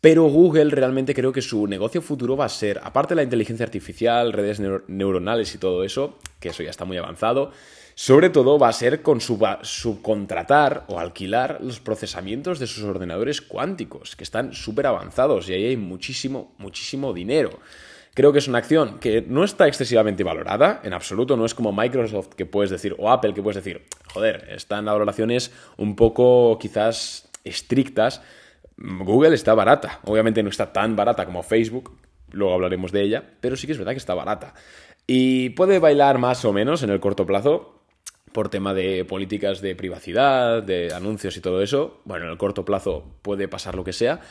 Pero 0.02 0.24
Google 0.24 0.72
realmente 0.72 1.14
creo 1.14 1.32
que 1.32 1.44
su 1.44 1.68
negocio 1.68 2.02
futuro 2.02 2.36
va 2.36 2.46
a 2.46 2.50
ser, 2.50 2.82
aparte 2.84 3.12
de 3.12 3.18
la 3.18 3.24
inteligencia 3.24 3.64
artificial, 3.64 4.34
redes 4.34 4.60
neuronales 4.88 5.54
y 5.54 5.60
todo 5.60 5.84
eso, 5.84 6.18
que 6.40 6.50
eso 6.50 6.64
ya 6.64 6.72
está 6.72 6.86
muy 6.86 6.98
avanzado, 6.98 7.52
sobre 7.94 8.32
todo 8.32 8.58
va 8.58 8.70
a 8.70 8.74
ser 8.74 9.04
con 9.04 9.22
subcontratar 9.22 10.86
o 10.88 11.00
alquilar 11.00 11.60
los 11.62 11.80
procesamientos 11.80 12.58
de 12.58 12.66
sus 12.66 12.84
ordenadores 12.84 13.42
cuánticos, 13.42 14.16
que 14.16 14.24
están 14.24 14.54
súper 14.54 14.88
avanzados 14.88 15.48
y 15.48 15.54
ahí 15.54 15.66
hay 15.66 15.78
muchísimo, 15.78 16.56
muchísimo 16.58 17.14
dinero. 17.14 17.60
Creo 18.16 18.34
que 18.34 18.40
es 18.40 18.48
una 18.48 18.58
acción 18.58 18.98
que 18.98 19.22
no 19.22 19.44
está 19.44 19.68
excesivamente 19.68 20.24
valorada, 20.24 20.82
en 20.84 20.94
absoluto, 20.94 21.38
no 21.38 21.46
es 21.46 21.54
como 21.54 21.72
Microsoft 21.72 22.30
que 22.30 22.48
puedes 22.48 22.72
decir, 22.72 22.96
o 22.98 23.12
Apple 23.12 23.36
que 23.36 23.44
puedes 23.44 23.64
decir, 23.64 23.86
joder, 24.12 24.50
están 24.50 24.86
las 24.86 24.96
valoraciones 24.96 25.52
un 25.78 25.96
poco 25.96 26.58
quizás 26.60 27.30
estrictas. 27.44 28.24
Google 28.82 29.36
está 29.36 29.54
barata, 29.54 30.00
obviamente 30.06 30.44
no 30.44 30.50
está 30.50 30.74
tan 30.74 30.96
barata 30.96 31.26
como 31.26 31.44
Facebook, 31.44 31.98
luego 32.32 32.54
hablaremos 32.54 32.92
de 32.92 33.04
ella, 33.04 33.24
pero 33.40 33.56
sí 33.56 33.68
que 33.68 33.74
es 33.74 33.80
verdad 33.80 33.94
que 33.94 34.00
está 34.00 34.14
barata. 34.14 34.54
Y 35.08 35.50
puede 35.52 35.80
bailar 35.80 36.18
más 36.18 36.46
o 36.46 36.54
menos 36.54 36.84
en 36.84 36.90
el 36.90 37.00
corto 37.00 37.26
plazo, 37.26 37.82
por 38.32 38.50
tema 38.50 38.74
de 38.74 39.06
políticas 39.06 39.62
de 39.62 39.76
privacidad, 39.76 40.64
de 40.64 40.94
anuncios 40.94 41.36
y 41.38 41.42
todo 41.42 41.62
eso. 41.62 42.02
Bueno, 42.06 42.26
en 42.26 42.32
el 42.32 42.38
corto 42.38 42.66
plazo 42.66 43.18
puede 43.22 43.48
pasar 43.48 43.76
lo 43.76 43.84
que 43.84 43.94
sea, 43.94 44.22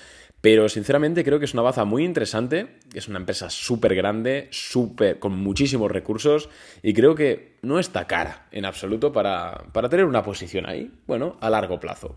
pero 0.40 0.68
sinceramente 0.68 1.24
creo 1.24 1.38
que 1.38 1.44
es 1.44 1.54
una 1.54 1.62
baza 1.62 1.84
muy 1.84 2.04
interesante, 2.04 2.78
es 2.94 3.08
una 3.08 3.18
empresa 3.18 3.50
súper 3.50 3.94
grande, 3.94 4.48
súper, 4.50 5.18
con 5.18 5.32
muchísimos 5.32 5.90
recursos 5.90 6.48
y 6.82 6.94
creo 6.94 7.14
que 7.14 7.58
no 7.62 7.78
está 7.78 8.06
cara 8.06 8.46
en 8.50 8.64
absoluto 8.64 9.12
para, 9.12 9.64
para 9.72 9.88
tener 9.88 10.06
una 10.06 10.22
posición 10.22 10.66
ahí, 10.66 10.90
bueno, 11.06 11.36
a 11.40 11.50
largo 11.50 11.78
plazo. 11.78 12.16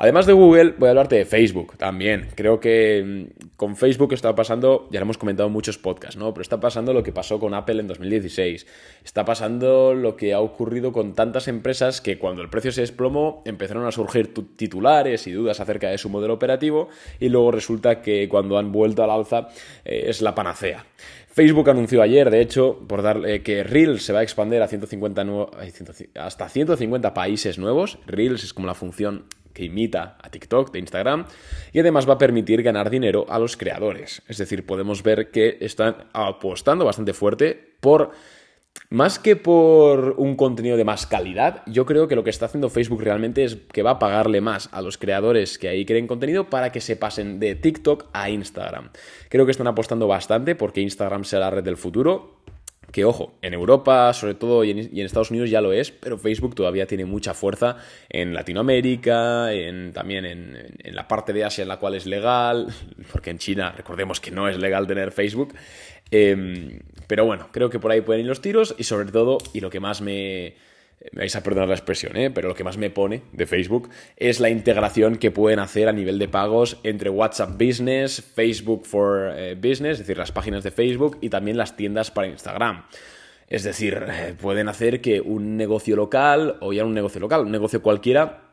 Además 0.00 0.26
de 0.26 0.32
Google, 0.32 0.74
voy 0.78 0.86
a 0.86 0.90
hablarte 0.90 1.16
de 1.16 1.24
Facebook 1.24 1.76
también. 1.76 2.28
Creo 2.36 2.60
que 2.60 3.02
mm, 3.04 3.48
con 3.56 3.76
Facebook 3.76 4.12
está 4.12 4.32
pasando, 4.36 4.88
ya 4.92 5.00
lo 5.00 5.04
hemos 5.04 5.18
comentado 5.18 5.48
en 5.48 5.52
muchos 5.52 5.76
podcasts, 5.76 6.16
¿no? 6.16 6.32
Pero 6.32 6.42
está 6.42 6.60
pasando 6.60 6.92
lo 6.92 7.02
que 7.02 7.10
pasó 7.10 7.40
con 7.40 7.52
Apple 7.52 7.80
en 7.80 7.88
2016. 7.88 8.64
Está 9.04 9.24
pasando 9.24 9.94
lo 9.94 10.16
que 10.16 10.34
ha 10.34 10.40
ocurrido 10.40 10.92
con 10.92 11.14
tantas 11.14 11.48
empresas 11.48 12.00
que 12.00 12.16
cuando 12.16 12.42
el 12.42 12.48
precio 12.48 12.70
se 12.70 12.82
desplomó 12.82 13.42
empezaron 13.44 13.86
a 13.86 13.90
surgir 13.90 14.32
titulares 14.54 15.26
y 15.26 15.32
dudas 15.32 15.58
acerca 15.58 15.90
de 15.90 15.98
su 15.98 16.08
modelo 16.08 16.34
operativo 16.34 16.88
y 17.18 17.28
luego 17.28 17.50
resulta 17.50 18.00
que 18.00 18.28
cuando 18.28 18.56
han 18.56 18.70
vuelto 18.70 19.02
al 19.02 19.10
alza 19.10 19.48
eh, 19.84 20.04
es 20.06 20.22
la 20.22 20.32
panacea. 20.32 20.86
Facebook 21.38 21.70
anunció 21.70 22.02
ayer, 22.02 22.30
de 22.30 22.40
hecho, 22.40 22.80
por 22.88 23.00
darle 23.00 23.44
que 23.44 23.62
Reels 23.62 24.02
se 24.02 24.12
va 24.12 24.18
a 24.18 24.22
expandir 24.24 24.60
a 24.60 24.66
150 24.66 25.24
hasta 26.16 26.48
150 26.48 27.14
países 27.14 27.60
nuevos. 27.60 28.00
Reels 28.08 28.42
es 28.42 28.52
como 28.52 28.66
la 28.66 28.74
función 28.74 29.26
que 29.52 29.62
imita 29.62 30.18
a 30.20 30.30
TikTok 30.30 30.72
de 30.72 30.80
Instagram 30.80 31.26
y 31.72 31.78
además 31.78 32.08
va 32.08 32.14
a 32.14 32.18
permitir 32.18 32.64
ganar 32.64 32.90
dinero 32.90 33.24
a 33.28 33.38
los 33.38 33.56
creadores. 33.56 34.20
Es 34.26 34.38
decir, 34.38 34.66
podemos 34.66 35.04
ver 35.04 35.30
que 35.30 35.58
están 35.60 36.08
apostando 36.12 36.84
bastante 36.84 37.12
fuerte 37.12 37.76
por 37.78 38.10
más 38.90 39.18
que 39.18 39.36
por 39.36 40.14
un 40.16 40.34
contenido 40.36 40.76
de 40.76 40.84
más 40.84 41.06
calidad, 41.06 41.62
yo 41.66 41.84
creo 41.84 42.08
que 42.08 42.16
lo 42.16 42.24
que 42.24 42.30
está 42.30 42.46
haciendo 42.46 42.70
Facebook 42.70 43.02
realmente 43.02 43.44
es 43.44 43.56
que 43.72 43.82
va 43.82 43.92
a 43.92 43.98
pagarle 43.98 44.40
más 44.40 44.70
a 44.72 44.80
los 44.80 44.96
creadores 44.96 45.58
que 45.58 45.68
ahí 45.68 45.84
creen 45.84 46.06
contenido 46.06 46.48
para 46.48 46.72
que 46.72 46.80
se 46.80 46.96
pasen 46.96 47.38
de 47.38 47.54
TikTok 47.54 48.06
a 48.12 48.30
Instagram. 48.30 48.90
Creo 49.28 49.44
que 49.44 49.50
están 49.50 49.66
apostando 49.66 50.08
bastante 50.08 50.54
porque 50.54 50.80
Instagram 50.80 51.24
será 51.24 51.46
la 51.46 51.50
red 51.50 51.64
del 51.64 51.76
futuro 51.76 52.38
que 52.92 53.04
ojo, 53.04 53.34
en 53.42 53.54
Europa 53.54 54.12
sobre 54.14 54.34
todo 54.34 54.64
y 54.64 54.70
en, 54.70 54.98
Estados 54.98 55.30
Unidos 55.30 55.50
ya 55.50 55.60
lo 55.60 55.72
es, 55.72 55.90
pero 55.90 56.18
Facebook 56.18 56.54
todavía 56.54 56.86
tiene 56.86 57.04
mucha 57.04 57.34
fuerza 57.34 57.76
en 58.08 58.32
Latinoamérica, 58.32 59.52
en, 59.52 59.92
también 59.92 60.24
en, 60.24 60.94
la 60.94 61.06
parte 61.06 61.32
de 61.32 61.44
Asia 61.44 61.62
en 61.62 61.68
la 61.68 61.78
cual 61.78 61.94
es 61.94 62.06
legal, 62.06 62.68
porque 63.12 63.30
en 63.30 63.38
China 63.38 63.74
recordemos 63.76 64.20
que 64.20 64.30
no 64.30 64.48
es 64.48 64.58
legal 64.58 64.86
tener 64.86 65.12
Facebook. 65.12 65.54
Em, 66.10 66.80
pero 67.08 67.24
bueno, 67.24 67.48
creo 67.50 67.70
que 67.70 67.80
por 67.80 67.90
ahí 67.90 68.02
pueden 68.02 68.22
ir 68.22 68.28
los 68.28 68.40
tiros 68.40 68.76
y 68.78 68.84
sobre 68.84 69.10
todo, 69.10 69.38
y 69.52 69.60
lo 69.60 69.70
que 69.70 69.80
más 69.80 70.00
me, 70.00 70.54
me 71.12 71.22
vais 71.22 71.36
a 71.36 71.42
perdonar 71.42 71.68
la 71.68 71.74
expresión, 71.74 72.16
¿eh? 72.16 72.30
pero 72.30 72.48
lo 72.48 72.54
que 72.54 72.64
más 72.64 72.76
me 72.76 72.90
pone 72.90 73.22
de 73.32 73.46
Facebook 73.46 73.88
es 74.16 74.40
la 74.40 74.50
integración 74.50 75.16
que 75.16 75.30
pueden 75.30 75.58
hacer 75.58 75.88
a 75.88 75.92
nivel 75.92 76.18
de 76.18 76.28
pagos 76.28 76.78
entre 76.82 77.10
WhatsApp 77.10 77.52
Business, 77.52 78.22
Facebook 78.22 78.84
for 78.84 79.32
eh, 79.34 79.54
Business, 79.54 79.92
es 79.92 79.98
decir, 79.98 80.18
las 80.18 80.32
páginas 80.32 80.64
de 80.64 80.70
Facebook 80.70 81.18
y 81.20 81.30
también 81.30 81.56
las 81.56 81.76
tiendas 81.76 82.10
para 82.10 82.28
Instagram. 82.28 82.84
Es 83.48 83.62
decir, 83.62 84.04
eh, 84.06 84.34
pueden 84.40 84.68
hacer 84.68 85.00
que 85.00 85.20
un 85.20 85.56
negocio 85.56 85.96
local, 85.96 86.56
o 86.60 86.72
ya 86.72 86.84
un 86.84 86.94
negocio 86.94 87.20
local, 87.20 87.42
un 87.42 87.52
negocio 87.52 87.80
cualquiera, 87.80 88.47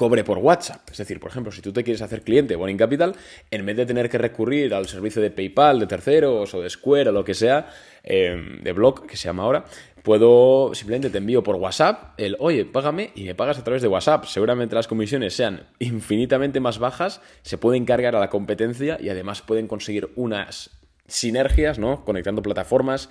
cobre 0.00 0.24
por 0.24 0.38
WhatsApp. 0.38 0.80
Es 0.90 0.96
decir, 0.96 1.20
por 1.20 1.30
ejemplo, 1.30 1.52
si 1.52 1.60
tú 1.60 1.74
te 1.74 1.84
quieres 1.84 2.00
hacer 2.00 2.22
cliente 2.22 2.56
de 2.56 2.76
Capital, 2.78 3.14
en 3.50 3.66
vez 3.66 3.76
de 3.76 3.84
tener 3.84 4.08
que 4.08 4.16
recurrir 4.16 4.72
al 4.72 4.88
servicio 4.88 5.20
de 5.20 5.30
PayPal, 5.30 5.78
de 5.78 5.86
terceros 5.86 6.54
o 6.54 6.62
de 6.62 6.70
Square 6.70 7.10
o 7.10 7.12
lo 7.12 7.22
que 7.22 7.34
sea, 7.34 7.68
de 8.02 8.72
Block, 8.72 9.04
que 9.04 9.18
se 9.18 9.24
llama 9.24 9.42
ahora, 9.42 9.66
puedo 10.02 10.74
simplemente 10.74 11.10
te 11.10 11.18
envío 11.18 11.42
por 11.42 11.56
WhatsApp 11.56 12.18
el, 12.18 12.34
oye, 12.38 12.64
págame 12.64 13.10
y 13.14 13.24
me 13.24 13.34
pagas 13.34 13.58
a 13.58 13.62
través 13.62 13.82
de 13.82 13.88
WhatsApp. 13.88 14.24
Seguramente 14.24 14.74
las 14.74 14.88
comisiones 14.88 15.34
sean 15.34 15.66
infinitamente 15.78 16.60
más 16.60 16.78
bajas, 16.78 17.20
se 17.42 17.58
pueden 17.58 17.84
cargar 17.84 18.16
a 18.16 18.20
la 18.20 18.30
competencia 18.30 18.96
y 18.98 19.10
además 19.10 19.42
pueden 19.42 19.66
conseguir 19.66 20.08
unas 20.16 20.70
sinergias, 21.08 21.78
¿no? 21.78 22.06
Conectando 22.06 22.40
plataformas. 22.40 23.10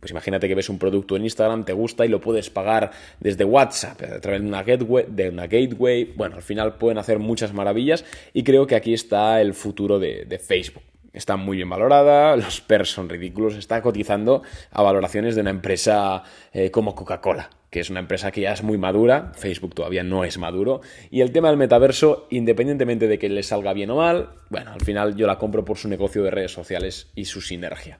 Pues 0.00 0.10
imagínate 0.10 0.48
que 0.48 0.54
ves 0.54 0.68
un 0.68 0.78
producto 0.78 1.16
en 1.16 1.24
Instagram, 1.24 1.64
te 1.64 1.72
gusta 1.72 2.04
y 2.04 2.08
lo 2.08 2.20
puedes 2.20 2.50
pagar 2.50 2.90
desde 3.20 3.44
WhatsApp, 3.44 4.02
a 4.02 4.20
través 4.20 4.42
de 4.42 4.48
una 4.48 4.62
gateway, 4.62 5.06
de 5.08 5.28
una 5.28 5.46
gateway. 5.46 6.12
Bueno, 6.16 6.36
al 6.36 6.42
final 6.42 6.74
pueden 6.76 6.98
hacer 6.98 7.18
muchas 7.18 7.52
maravillas 7.52 8.04
y 8.32 8.42
creo 8.44 8.66
que 8.66 8.74
aquí 8.74 8.94
está 8.94 9.40
el 9.40 9.54
futuro 9.54 9.98
de 9.98 10.38
Facebook 10.38 10.82
está 11.12 11.36
muy 11.36 11.56
bien 11.56 11.68
valorada, 11.68 12.36
los 12.36 12.60
PERS 12.60 12.90
son 12.90 13.08
ridículos, 13.08 13.54
está 13.54 13.82
cotizando 13.82 14.42
a 14.70 14.82
valoraciones 14.82 15.34
de 15.34 15.42
una 15.42 15.50
empresa 15.50 16.22
eh, 16.52 16.70
como 16.70 16.94
Coca-Cola, 16.94 17.50
que 17.70 17.80
es 17.80 17.90
una 17.90 18.00
empresa 18.00 18.30
que 18.30 18.42
ya 18.42 18.52
es 18.52 18.62
muy 18.62 18.78
madura, 18.78 19.32
Facebook 19.34 19.74
todavía 19.74 20.02
no 20.02 20.24
es 20.24 20.38
maduro, 20.38 20.80
y 21.10 21.20
el 21.20 21.32
tema 21.32 21.48
del 21.48 21.56
metaverso, 21.56 22.26
independientemente 22.30 23.08
de 23.08 23.18
que 23.18 23.28
le 23.28 23.42
salga 23.42 23.72
bien 23.72 23.90
o 23.90 23.96
mal, 23.96 24.30
bueno, 24.50 24.72
al 24.72 24.80
final 24.80 25.16
yo 25.16 25.26
la 25.26 25.38
compro 25.38 25.64
por 25.64 25.78
su 25.78 25.88
negocio 25.88 26.22
de 26.22 26.30
redes 26.30 26.52
sociales 26.52 27.08
y 27.14 27.26
su 27.26 27.40
sinergia. 27.40 27.98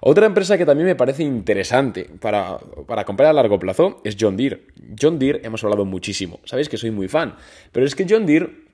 Otra 0.00 0.26
empresa 0.26 0.56
que 0.56 0.66
también 0.66 0.86
me 0.86 0.96
parece 0.96 1.22
interesante 1.22 2.08
para, 2.20 2.58
para, 2.86 3.04
comprar 3.04 3.30
a 3.30 3.32
largo 3.32 3.58
plazo 3.58 4.00
es 4.04 4.16
John 4.18 4.36
Deere. 4.36 4.66
John 5.00 5.18
Deere 5.18 5.40
hemos 5.44 5.62
hablado 5.64 5.84
muchísimo, 5.84 6.40
sabéis 6.44 6.68
que 6.68 6.76
soy 6.76 6.90
muy 6.90 7.08
fan, 7.08 7.34
pero 7.72 7.86
es 7.86 7.94
que 7.94 8.06
John 8.08 8.26
Deere 8.26 8.70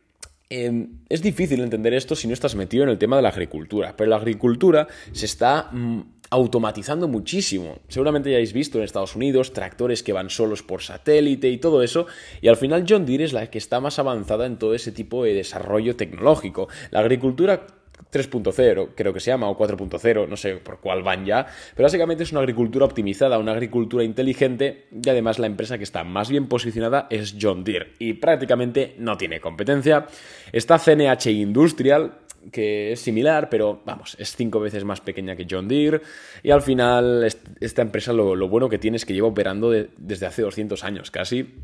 Em, 0.49 1.01
es 1.09 1.23
difícil 1.23 1.61
entender 1.61 1.93
esto 1.93 2.15
si 2.15 2.29
no 2.29 2.35
estás 2.35 2.55
metido 2.55 2.85
en 2.85 2.91
el 2.91 2.99
tema 2.99 3.17
de 3.17 3.23
la 3.23 3.31
agricultura, 3.31 3.97
pero 3.97 4.11
la 4.11 4.17
agricultura 4.17 4.87
se 5.11 5.27
está 5.27 5.71
mm, 5.73 6.03
automatizando 6.31 7.09
muchísimo. 7.09 7.81
Seguramente 7.89 8.31
ya 8.31 8.37
habéis 8.37 8.53
visto 8.53 8.79
en 8.79 8.85
Estados 8.85 9.17
Unidos 9.17 9.53
tractores 9.53 10.05
que 10.05 10.13
van 10.13 10.31
solos 10.31 10.63
por 10.63 10.83
satélite 10.83 11.49
y 11.49 11.59
todo 11.59 11.83
eso, 11.83 12.07
y 12.41 12.47
al 12.47 12.57
final 12.57 12.85
John 12.89 13.07
Deere 13.07 13.25
es 13.25 13.33
la 13.33 13.51
que 13.51 13.59
está 13.59 13.81
más 13.81 13.99
avanzada 13.99 14.47
en 14.47 14.57
todo 14.57 14.75
ese 14.75 14.93
tipo 14.93 15.25
de 15.25 15.35
desarrollo 15.35 15.97
tecnológico. 15.97 16.69
La 16.93 17.01
agricultura 17.01 17.67
3.0, 18.13 18.91
creo 18.95 19.13
que 19.13 19.21
se 19.21 19.31
llama, 19.31 19.49
o 19.49 19.57
4.0, 19.57 20.29
no 20.29 20.37
sé 20.37 20.57
por 20.57 20.81
cuál 20.81 21.03
van 21.03 21.25
ya, 21.25 21.47
pero 21.75 21.87
básicamente 21.87 22.23
es 22.23 22.33
una 22.33 22.41
agricultura 22.41 22.85
optimizada, 22.85 23.39
una 23.39 23.53
agricultura 23.53 24.05
inteligente 24.05 24.87
y 24.91 25.09
además 25.09 25.39
la 25.39 25.47
empresa 25.47 25.79
que 25.79 25.85
está 25.85 26.05
más 26.05 26.31
bien 26.31 26.47
posicionada 26.47 27.07
es 27.11 27.37
John 27.41 27.65
Deere 27.65 27.93
y 27.99 28.15
prácticamente 28.15 28.95
no 28.99 29.17
tiene 29.17 29.41
competencia. 29.41 30.07
Está 30.53 30.79
CNH 30.79 31.31
Industrial, 31.31 32.13
que 32.53 32.93
es 32.93 33.01
similar, 33.01 33.49
pero 33.51 33.83
vamos, 33.85 34.17
es 34.19 34.35
cinco 34.37 34.61
veces 34.61 34.85
más 34.85 35.01
pequeña 35.01 35.37
que 35.37 35.47
John 35.51 35.69
Deere. 35.69 36.01
Y 36.43 36.51
al 36.51 36.63
final, 36.63 37.27
esta 37.61 37.83
empresa 37.83 38.13
lo, 38.13 38.49
bueno 38.49 38.69
que 38.69 38.79
tiene 38.79 38.97
es 38.97 39.05
que 39.05 39.15
lleva 39.15 39.29
operando 39.29 39.71
desde 39.71 40.27
hace 40.27 40.43
200 40.43 40.85
años 40.85 41.11
casi 41.11 41.55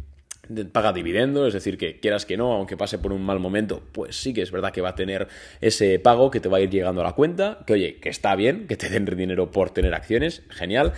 paga 0.72 0.92
dividendo, 0.92 1.46
es 1.46 1.54
decir, 1.54 1.78
que 1.78 2.00
quieras 2.00 2.26
que 2.26 2.36
no, 2.36 2.52
aunque 2.52 2.76
pase 2.76 2.98
por 2.98 3.12
un 3.12 3.24
mal 3.24 3.38
momento, 3.38 3.82
pues 3.92 4.16
sí 4.16 4.34
que 4.34 4.42
es 4.42 4.50
verdad 4.50 4.72
que 4.72 4.80
va 4.80 4.90
a 4.90 4.94
tener 4.94 5.28
ese 5.60 5.98
pago 5.98 6.30
que 6.30 6.40
te 6.40 6.48
va 6.48 6.58
a 6.58 6.60
ir 6.60 6.70
llegando 6.70 7.00
a 7.00 7.04
la 7.04 7.12
cuenta, 7.12 7.60
que 7.66 7.74
oye, 7.74 7.96
que 8.00 8.08
está 8.08 8.34
bien, 8.34 8.66
que 8.66 8.76
te 8.76 8.88
den 8.88 9.04
dinero 9.04 9.50
por 9.50 9.70
tener 9.70 9.94
acciones, 9.94 10.42
genial. 10.50 10.92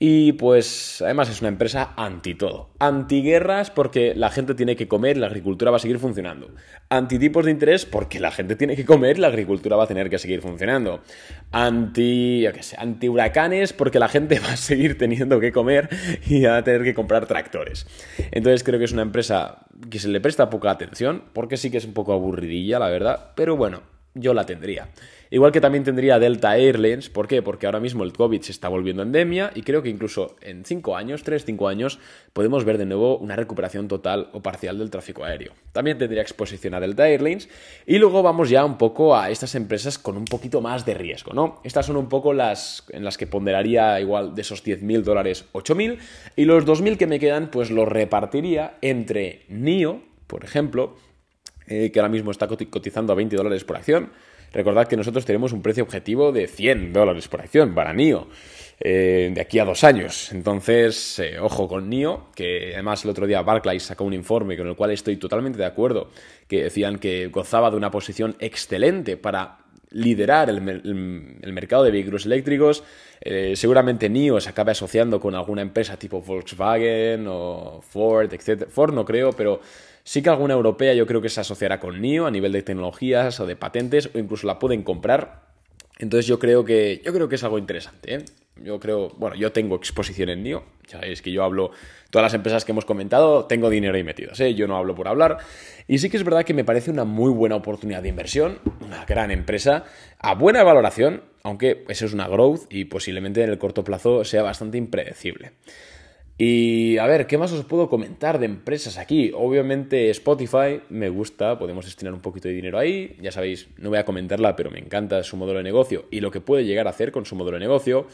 Y 0.00 0.32
pues 0.32 1.02
además 1.02 1.28
es 1.28 1.40
una 1.40 1.48
empresa 1.48 1.92
anti 1.96 2.34
todo. 2.34 2.70
Antiguerras 2.78 3.72
porque 3.72 4.14
la 4.14 4.30
gente 4.30 4.54
tiene 4.54 4.76
que 4.76 4.86
comer 4.86 5.16
la 5.16 5.26
agricultura 5.26 5.72
va 5.72 5.78
a 5.78 5.80
seguir 5.80 5.98
funcionando. 5.98 6.50
Antitipos 6.88 7.44
de 7.44 7.50
interés 7.50 7.84
porque 7.84 8.20
la 8.20 8.30
gente 8.30 8.54
tiene 8.54 8.76
que 8.76 8.84
comer 8.84 9.18
la 9.18 9.26
agricultura 9.26 9.76
va 9.76 9.84
a 9.84 9.88
tener 9.88 10.08
que 10.08 10.18
seguir 10.18 10.40
funcionando. 10.40 11.02
Anti, 11.50 12.42
yo 12.42 12.52
qué 12.52 12.62
sé, 12.62 12.76
anti 12.78 13.08
huracanes 13.08 13.72
porque 13.72 13.98
la 13.98 14.08
gente 14.08 14.38
va 14.46 14.52
a 14.52 14.56
seguir 14.56 14.96
teniendo 14.96 15.40
que 15.40 15.50
comer 15.50 15.88
y 16.26 16.44
va 16.44 16.58
a 16.58 16.64
tener 16.64 16.84
que 16.84 16.94
comprar 16.94 17.26
tractores. 17.26 17.86
Entonces 18.30 18.62
creo 18.62 18.78
que 18.78 18.84
es 18.84 18.92
una 18.92 19.02
empresa 19.02 19.66
que 19.90 19.98
se 19.98 20.08
le 20.08 20.20
presta 20.20 20.48
poca 20.48 20.70
atención 20.70 21.24
porque 21.32 21.56
sí 21.56 21.72
que 21.72 21.78
es 21.78 21.84
un 21.84 21.94
poco 21.94 22.12
aburridilla, 22.12 22.78
la 22.78 22.88
verdad. 22.88 23.32
Pero 23.34 23.56
bueno, 23.56 23.82
yo 24.14 24.32
la 24.32 24.46
tendría. 24.46 24.90
Igual 25.30 25.52
que 25.52 25.60
también 25.60 25.84
tendría 25.84 26.18
Delta 26.18 26.56
Airlines, 26.56 27.10
¿por 27.10 27.28
qué? 27.28 27.42
Porque 27.42 27.66
ahora 27.66 27.80
mismo 27.80 28.04
el 28.04 28.12
COVID 28.12 28.40
se 28.40 28.52
está 28.52 28.68
volviendo 28.68 29.02
endemia 29.02 29.50
y 29.54 29.62
creo 29.62 29.82
que 29.82 29.90
incluso 29.90 30.36
en 30.40 30.64
5 30.64 30.96
años, 30.96 31.22
3, 31.22 31.44
5 31.44 31.68
años, 31.68 31.98
podemos 32.32 32.64
ver 32.64 32.78
de 32.78 32.86
nuevo 32.86 33.18
una 33.18 33.36
recuperación 33.36 33.88
total 33.88 34.30
o 34.32 34.40
parcial 34.40 34.78
del 34.78 34.90
tráfico 34.90 35.24
aéreo. 35.24 35.52
También 35.72 35.98
tendría 35.98 36.22
exposición 36.22 36.74
a 36.74 36.80
Delta 36.80 37.08
Airlines 37.08 37.48
y 37.86 37.98
luego 37.98 38.22
vamos 38.22 38.48
ya 38.48 38.64
un 38.64 38.78
poco 38.78 39.16
a 39.16 39.30
estas 39.30 39.54
empresas 39.54 39.98
con 39.98 40.16
un 40.16 40.24
poquito 40.24 40.60
más 40.60 40.86
de 40.86 40.94
riesgo, 40.94 41.32
¿no? 41.34 41.60
Estas 41.62 41.86
son 41.86 41.96
un 41.96 42.08
poco 42.08 42.32
las 42.32 42.84
en 42.90 43.04
las 43.04 43.18
que 43.18 43.26
ponderaría 43.26 44.00
igual 44.00 44.34
de 44.34 44.42
esos 44.42 44.64
10.000 44.64 45.02
dólares 45.02 45.44
8.000 45.52 45.98
y 46.36 46.44
los 46.46 46.66
2.000 46.66 46.96
que 46.96 47.06
me 47.06 47.20
quedan 47.20 47.50
pues 47.50 47.70
los 47.70 47.86
repartiría 47.86 48.78
entre 48.80 49.44
NIO, 49.48 50.00
por 50.26 50.44
ejemplo, 50.44 50.96
eh, 51.66 51.90
que 51.92 52.00
ahora 52.00 52.08
mismo 52.08 52.30
está 52.30 52.48
cotizando 52.48 53.12
a 53.12 53.16
20 53.16 53.36
dólares 53.36 53.64
por 53.64 53.76
acción. 53.76 54.10
Recordad 54.52 54.88
que 54.88 54.96
nosotros 54.96 55.24
tenemos 55.24 55.52
un 55.52 55.62
precio 55.62 55.84
objetivo 55.84 56.32
de 56.32 56.46
100 56.46 56.92
dólares 56.92 57.28
por 57.28 57.40
acción 57.40 57.74
para 57.74 57.92
NIO. 57.92 58.28
Eh, 58.80 59.32
de 59.34 59.40
aquí 59.40 59.58
a 59.58 59.64
dos 59.64 59.82
años. 59.82 60.30
Entonces, 60.32 61.18
eh, 61.18 61.40
ojo 61.40 61.66
con 61.66 61.88
NIO, 61.88 62.26
que 62.32 62.74
además 62.74 63.04
el 63.04 63.10
otro 63.10 63.26
día 63.26 63.42
Barclays 63.42 63.82
sacó 63.82 64.04
un 64.04 64.14
informe 64.14 64.56
con 64.56 64.68
el 64.68 64.76
cual 64.76 64.92
estoy 64.92 65.16
totalmente 65.16 65.58
de 65.58 65.64
acuerdo, 65.64 66.10
que 66.46 66.62
decían 66.62 67.00
que 67.00 67.26
gozaba 67.26 67.72
de 67.72 67.76
una 67.76 67.90
posición 67.90 68.36
excelente 68.38 69.16
para 69.16 69.58
liderar 69.90 70.48
el, 70.48 70.60
mercado 70.60 71.82
de 71.82 71.90
vehículos 71.90 72.26
eléctricos. 72.26 72.84
seguramente 73.54 74.08
NIO 74.08 74.40
se 74.40 74.50
acabe 74.50 74.72
asociando 74.72 75.18
con 75.18 75.34
alguna 75.34 75.62
empresa 75.62 75.98
tipo 75.98 76.20
Volkswagen 76.20 77.26
o 77.26 77.80
Ford, 77.82 78.32
etc. 78.32 78.68
Ford 78.68 78.94
no 78.94 79.04
creo, 79.04 79.32
pero 79.32 79.60
Sí 80.08 80.22
que 80.22 80.30
alguna 80.30 80.54
europea 80.54 80.94
yo 80.94 81.06
creo 81.06 81.20
que 81.20 81.28
se 81.28 81.42
asociará 81.42 81.78
con 81.78 82.00
NIO 82.00 82.26
a 82.26 82.30
nivel 82.30 82.50
de 82.50 82.62
tecnologías 82.62 83.40
o 83.40 83.46
de 83.46 83.56
patentes 83.56 84.08
o 84.14 84.18
incluso 84.18 84.46
la 84.46 84.58
pueden 84.58 84.82
comprar. 84.82 85.42
Entonces 85.98 86.26
yo 86.26 86.38
creo 86.38 86.64
que, 86.64 87.02
yo 87.04 87.12
creo 87.12 87.28
que 87.28 87.34
es 87.34 87.44
algo 87.44 87.58
interesante. 87.58 88.14
¿eh? 88.14 88.24
Yo 88.56 88.80
creo, 88.80 89.10
bueno, 89.18 89.36
yo 89.36 89.52
tengo 89.52 89.76
exposición 89.76 90.30
en 90.30 90.42
NIO. 90.42 90.64
Ya 90.86 91.00
sabéis 91.00 91.20
que 91.20 91.30
yo 91.30 91.44
hablo, 91.44 91.72
todas 92.08 92.22
las 92.22 92.32
empresas 92.32 92.64
que 92.64 92.72
hemos 92.72 92.86
comentado, 92.86 93.44
tengo 93.44 93.68
dinero 93.68 93.96
ahí 93.96 94.02
metido. 94.02 94.32
¿eh? 94.38 94.54
Yo 94.54 94.66
no 94.66 94.78
hablo 94.78 94.94
por 94.94 95.08
hablar. 95.08 95.40
Y 95.86 95.98
sí 95.98 96.08
que 96.08 96.16
es 96.16 96.24
verdad 96.24 96.46
que 96.46 96.54
me 96.54 96.64
parece 96.64 96.90
una 96.90 97.04
muy 97.04 97.30
buena 97.30 97.56
oportunidad 97.56 98.02
de 98.02 98.08
inversión, 98.08 98.60
una 98.80 99.04
gran 99.04 99.30
empresa, 99.30 99.84
a 100.20 100.34
buena 100.34 100.62
valoración, 100.62 101.22
aunque 101.42 101.84
eso 101.86 102.06
es 102.06 102.14
una 102.14 102.28
growth 102.28 102.62
y 102.70 102.86
posiblemente 102.86 103.44
en 103.44 103.50
el 103.50 103.58
corto 103.58 103.84
plazo 103.84 104.24
sea 104.24 104.42
bastante 104.42 104.78
impredecible. 104.78 105.52
Y 106.40 106.98
a 106.98 107.06
ver, 107.08 107.26
¿qué 107.26 107.36
más 107.36 107.50
os 107.50 107.64
puedo 107.64 107.88
comentar 107.90 108.38
de 108.38 108.46
empresas 108.46 108.96
aquí? 108.96 109.32
Obviamente 109.34 110.08
Spotify 110.10 110.80
me 110.88 111.08
gusta, 111.08 111.58
podemos 111.58 111.84
destinar 111.84 112.14
un 112.14 112.20
poquito 112.20 112.46
de 112.46 112.54
dinero 112.54 112.78
ahí, 112.78 113.16
ya 113.20 113.32
sabéis, 113.32 113.68
no 113.76 113.88
voy 113.88 113.98
a 113.98 114.04
comentarla, 114.04 114.54
pero 114.54 114.70
me 114.70 114.78
encanta 114.78 115.24
su 115.24 115.36
modelo 115.36 115.58
de 115.58 115.64
negocio 115.64 116.06
y 116.12 116.20
lo 116.20 116.30
que 116.30 116.40
puede 116.40 116.64
llegar 116.64 116.86
a 116.86 116.90
hacer 116.90 117.10
con 117.10 117.26
su 117.26 117.34
modelo 117.34 117.56
de 117.56 117.64
negocio. 117.64 118.06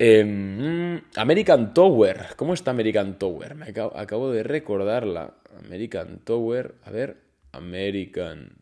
Em, 0.00 1.00
American 1.14 1.72
Tower, 1.72 2.26
¿cómo 2.36 2.54
está 2.54 2.72
American 2.72 3.20
Tower? 3.20 3.54
Me 3.54 3.66
acabo, 3.66 3.96
acabo 3.96 4.32
de 4.32 4.42
recordarla. 4.42 5.34
American 5.64 6.18
Tower, 6.24 6.74
a 6.82 6.90
ver, 6.90 7.18
American... 7.52 8.56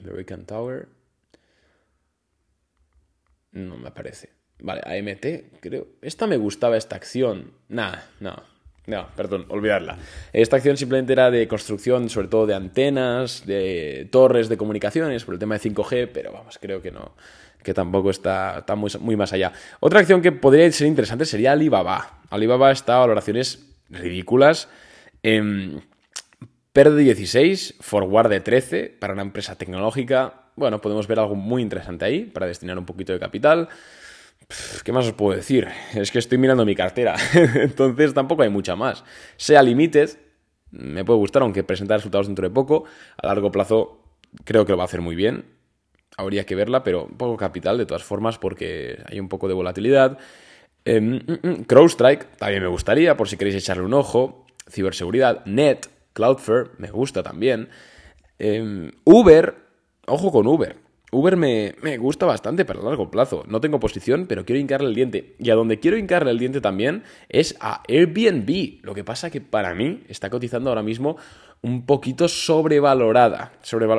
American 0.00 0.46
Tower. 0.46 0.88
No 3.50 3.76
me 3.76 3.88
aparece. 3.88 4.37
Vale, 4.60 4.82
AMT, 4.84 5.60
creo. 5.60 5.86
Esta 6.02 6.26
me 6.26 6.36
gustaba, 6.36 6.76
esta 6.76 6.96
acción. 6.96 7.52
Nada, 7.68 8.08
no. 8.20 8.42
No, 8.86 9.06
perdón, 9.14 9.44
olvidarla. 9.48 9.98
Esta 10.32 10.56
acción 10.56 10.78
simplemente 10.78 11.12
era 11.12 11.30
de 11.30 11.46
construcción, 11.46 12.08
sobre 12.08 12.28
todo 12.28 12.46
de 12.46 12.54
antenas, 12.54 13.44
de 13.44 14.08
torres 14.10 14.48
de 14.48 14.56
comunicaciones, 14.56 15.24
por 15.24 15.34
el 15.34 15.38
tema 15.38 15.58
de 15.58 15.70
5G, 15.70 16.08
pero 16.12 16.32
vamos, 16.32 16.58
creo 16.58 16.80
que 16.80 16.90
no, 16.90 17.14
que 17.62 17.74
tampoco 17.74 18.08
está, 18.08 18.64
muy, 18.76 18.90
muy, 18.98 19.14
más 19.14 19.34
allá. 19.34 19.52
Otra 19.80 20.00
acción 20.00 20.22
que 20.22 20.32
podría 20.32 20.72
ser 20.72 20.86
interesante 20.86 21.26
sería 21.26 21.52
Alibaba. 21.52 22.20
Alibaba 22.30 22.72
está 22.72 22.96
a 22.96 23.00
valoraciones 23.00 23.66
ridículas. 23.90 24.70
Eh, 25.22 25.78
PER 26.72 26.90
de 26.92 27.02
16, 27.02 27.74
forward 27.80 28.30
de 28.30 28.40
13 28.40 28.96
para 29.00 29.12
una 29.12 29.22
empresa 29.22 29.56
tecnológica. 29.56 30.44
Bueno, 30.56 30.80
podemos 30.80 31.06
ver 31.06 31.18
algo 31.18 31.34
muy 31.34 31.60
interesante 31.60 32.04
ahí 32.04 32.24
para 32.24 32.46
destinar 32.46 32.78
un 32.78 32.86
poquito 32.86 33.12
de 33.12 33.18
capital. 33.18 33.68
¿Qué 34.82 34.92
más 34.92 35.06
os 35.06 35.12
puedo 35.12 35.36
decir? 35.36 35.68
Es 35.94 36.10
que 36.10 36.18
estoy 36.18 36.38
mirando 36.38 36.64
mi 36.64 36.74
cartera, 36.74 37.16
entonces 37.34 38.14
tampoco 38.14 38.42
hay 38.42 38.48
mucha 38.48 38.76
más. 38.76 39.04
Sea 39.36 39.62
Limited, 39.62 40.10
me 40.70 41.04
puede 41.04 41.18
gustar, 41.18 41.42
aunque 41.42 41.64
presentar 41.64 41.98
resultados 41.98 42.26
dentro 42.26 42.48
de 42.48 42.54
poco. 42.54 42.84
A 43.18 43.26
largo 43.26 43.50
plazo 43.50 44.02
creo 44.44 44.64
que 44.64 44.72
lo 44.72 44.78
va 44.78 44.84
a 44.84 44.86
hacer 44.86 45.02
muy 45.02 45.14
bien. 45.14 45.44
Habría 46.16 46.46
que 46.46 46.54
verla, 46.54 46.82
pero 46.82 47.04
un 47.04 47.16
poco 47.18 47.36
capital 47.36 47.78
de 47.78 47.86
todas 47.86 48.02
formas 48.02 48.38
porque 48.38 49.02
hay 49.06 49.20
un 49.20 49.28
poco 49.28 49.48
de 49.48 49.54
volatilidad. 49.54 50.18
Eh, 50.84 51.20
CrowdStrike 51.66 52.36
también 52.38 52.62
me 52.62 52.68
gustaría, 52.68 53.16
por 53.16 53.28
si 53.28 53.36
queréis 53.36 53.56
echarle 53.56 53.84
un 53.84 53.94
ojo. 53.94 54.46
Ciberseguridad, 54.70 55.44
Net, 55.44 55.86
Cloudflare, 56.14 56.70
me 56.78 56.90
gusta 56.90 57.22
también. 57.22 57.68
Em, 58.38 58.92
Uber, 59.04 59.54
ojo 60.06 60.32
con 60.32 60.46
Uber. 60.46 60.87
Uber 61.10 61.36
me, 61.36 61.96
gusta 61.98 62.26
bastante 62.26 62.64
para 62.64 62.82
largo 62.82 63.10
plazo. 63.10 63.44
No 63.48 63.60
tengo 63.60 63.80
posición, 63.80 64.26
pero 64.26 64.44
quiero 64.44 64.60
hincarle 64.60 64.88
el 64.88 64.94
diente. 64.94 65.36
Y 65.38 65.50
a 65.50 65.54
donde 65.54 65.80
quiero 65.80 65.96
hincarle 65.96 66.30
el 66.30 66.38
diente 66.38 66.60
también 66.60 67.02
es 67.28 67.56
a 67.60 67.82
Airbnb. 67.88 68.80
Lo 68.82 68.94
que 68.94 69.04
pasa 69.04 69.30
que 69.30 69.40
para 69.40 69.74
mí 69.74 70.02
está 70.08 70.28
cotizando 70.28 70.70
ahora 70.70 70.82
mismo 70.82 71.16
un 71.62 71.86
poquito 71.86 72.28
sobrevalorada. 72.28 73.52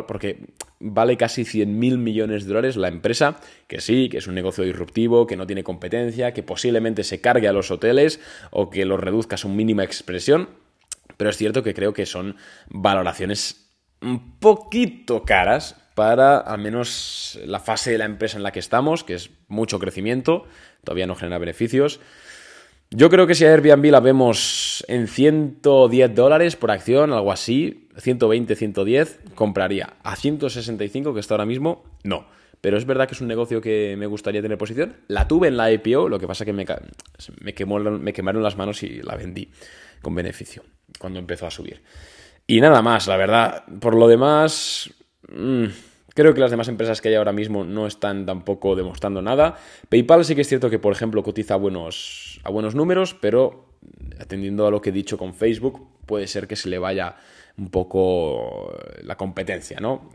porque 0.07 0.45
vale 0.79 1.17
casi 1.17 1.45
100 1.45 1.77
mil 1.77 1.97
millones 1.97 2.43
de 2.45 2.49
dólares 2.49 2.77
la 2.77 2.87
empresa, 2.87 3.39
que 3.67 3.81
sí, 3.81 4.07
que 4.07 4.19
es 4.19 4.27
un 4.27 4.35
negocio 4.35 4.63
disruptivo, 4.63 5.27
que 5.27 5.35
no 5.35 5.47
tiene 5.47 5.63
competencia, 5.63 6.33
que 6.33 6.43
posiblemente 6.43 7.03
se 7.03 7.19
cargue 7.19 7.47
a 7.47 7.53
los 7.53 7.71
hoteles 7.71 8.21
o 8.51 8.69
que 8.69 8.85
los 8.85 8.99
reduzca 8.99 9.35
a 9.35 9.37
su 9.37 9.49
mínima 9.49 9.83
expresión. 9.83 10.49
Pero 11.17 11.31
es 11.31 11.37
cierto 11.37 11.63
que 11.63 11.73
creo 11.73 11.91
que 11.91 12.05
son 12.05 12.37
valoraciones 12.69 13.65
un 14.01 14.39
poquito 14.39 15.23
caras 15.23 15.75
para 15.99 16.37
al 16.37 16.59
menos 16.59 17.37
la 17.45 17.59
fase 17.59 17.91
de 17.91 17.97
la 17.97 18.05
empresa 18.05 18.37
en 18.37 18.43
la 18.43 18.53
que 18.53 18.59
estamos, 18.59 19.03
que 19.03 19.15
es 19.15 19.31
mucho 19.49 19.79
crecimiento, 19.79 20.45
todavía 20.85 21.07
no 21.07 21.13
genera 21.13 21.39
beneficios. 21.39 21.99
Yo 22.89 23.09
creo 23.09 23.27
que 23.27 23.35
si 23.35 23.43
a 23.43 23.51
Airbnb 23.51 23.91
la 23.91 23.99
vemos 23.99 24.85
en 24.87 25.09
110 25.09 26.15
dólares 26.15 26.55
por 26.55 26.71
acción, 26.71 27.11
algo 27.11 27.33
así, 27.33 27.89
120, 27.97 28.55
110, 28.55 29.19
compraría. 29.35 29.97
A 30.01 30.15
165, 30.15 31.13
que 31.13 31.19
está 31.19 31.33
ahora 31.33 31.45
mismo, 31.45 31.83
no. 32.05 32.27
Pero 32.61 32.77
es 32.77 32.85
verdad 32.85 33.05
que 33.05 33.15
es 33.15 33.19
un 33.19 33.27
negocio 33.27 33.59
que 33.59 33.97
me 33.97 34.05
gustaría 34.05 34.41
tener 34.41 34.57
posición. 34.57 34.95
La 35.09 35.27
tuve 35.27 35.49
en 35.49 35.57
la 35.57 35.69
IPO, 35.69 36.07
lo 36.07 36.17
que 36.17 36.27
pasa 36.27 36.45
que 36.45 36.53
me, 36.53 36.65
me, 37.41 37.53
me 37.99 38.13
quemaron 38.13 38.41
las 38.41 38.55
manos 38.55 38.83
y 38.83 39.01
la 39.01 39.17
vendí 39.17 39.49
con 40.01 40.15
beneficio 40.15 40.63
cuando 40.97 41.19
empezó 41.19 41.45
a 41.45 41.51
subir. 41.51 41.81
Y 42.47 42.61
nada 42.61 42.81
más, 42.81 43.05
la 43.05 43.17
verdad. 43.17 43.65
Por 43.81 43.95
lo 43.95 44.07
demás, 44.07 44.89
mm, 45.27 45.65
creo 46.19 46.33
que 46.33 46.41
las 46.41 46.51
demás 46.51 46.67
empresas 46.67 46.99
que 46.99 47.07
hay 47.07 47.15
ahora 47.15 47.31
mismo 47.31 47.63
no 47.63 47.87
están 47.87 48.25
tampoco 48.25 48.75
demostrando 48.75 49.21
nada. 49.21 49.55
PayPal 49.87 50.25
sí 50.25 50.35
que 50.35 50.41
es 50.41 50.49
cierto 50.49 50.69
que, 50.69 50.77
por 50.77 50.91
ejemplo, 50.91 51.23
cotiza 51.23 51.53
a 51.53 51.57
buenos, 51.57 52.41
a 52.43 52.49
buenos 52.49 52.75
números, 52.75 53.15
pero 53.21 53.69
atendiendo 54.19 54.67
a 54.67 54.71
lo 54.71 54.81
que 54.81 54.89
he 54.89 54.91
dicho 54.91 55.17
con 55.17 55.33
Facebook, 55.33 55.87
puede 56.05 56.27
ser 56.27 56.45
que 56.45 56.57
se 56.57 56.67
le 56.67 56.77
vaya 56.77 57.15
un 57.57 57.69
poco 57.69 58.75
la 59.01 59.15
competencia, 59.15 59.79
¿no? 59.79 60.09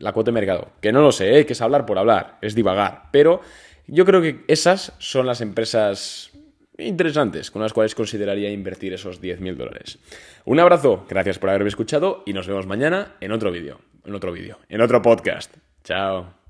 La 0.00 0.12
cuota 0.12 0.32
de 0.32 0.34
mercado. 0.34 0.72
Que 0.80 0.90
no 0.90 1.02
lo 1.02 1.12
sé, 1.12 1.38
¿eh? 1.38 1.46
que 1.46 1.52
es 1.52 1.62
hablar 1.62 1.86
por 1.86 1.98
hablar, 1.98 2.38
es 2.42 2.56
divagar. 2.56 3.04
Pero 3.12 3.40
yo 3.86 4.04
creo 4.04 4.20
que 4.20 4.44
esas 4.48 4.92
son 4.98 5.24
las 5.24 5.40
empresas 5.40 6.32
interesantes 6.78 7.50
con 7.50 7.62
las 7.62 7.72
cuales 7.72 7.94
consideraría 7.94 8.50
invertir 8.50 8.92
esos 8.92 9.20
10.000 9.20 9.56
dólares. 9.56 9.98
Un 10.44 10.60
abrazo, 10.60 11.06
gracias 11.08 11.38
por 11.38 11.50
haberme 11.50 11.68
escuchado 11.68 12.22
y 12.26 12.32
nos 12.32 12.46
vemos 12.46 12.66
mañana 12.66 13.16
en 13.20 13.32
otro 13.32 13.50
vídeo, 13.50 13.80
en 14.04 14.14
otro 14.14 14.32
vídeo, 14.32 14.58
en 14.68 14.80
otro 14.80 15.02
podcast. 15.02 15.54
Chao. 15.84 16.43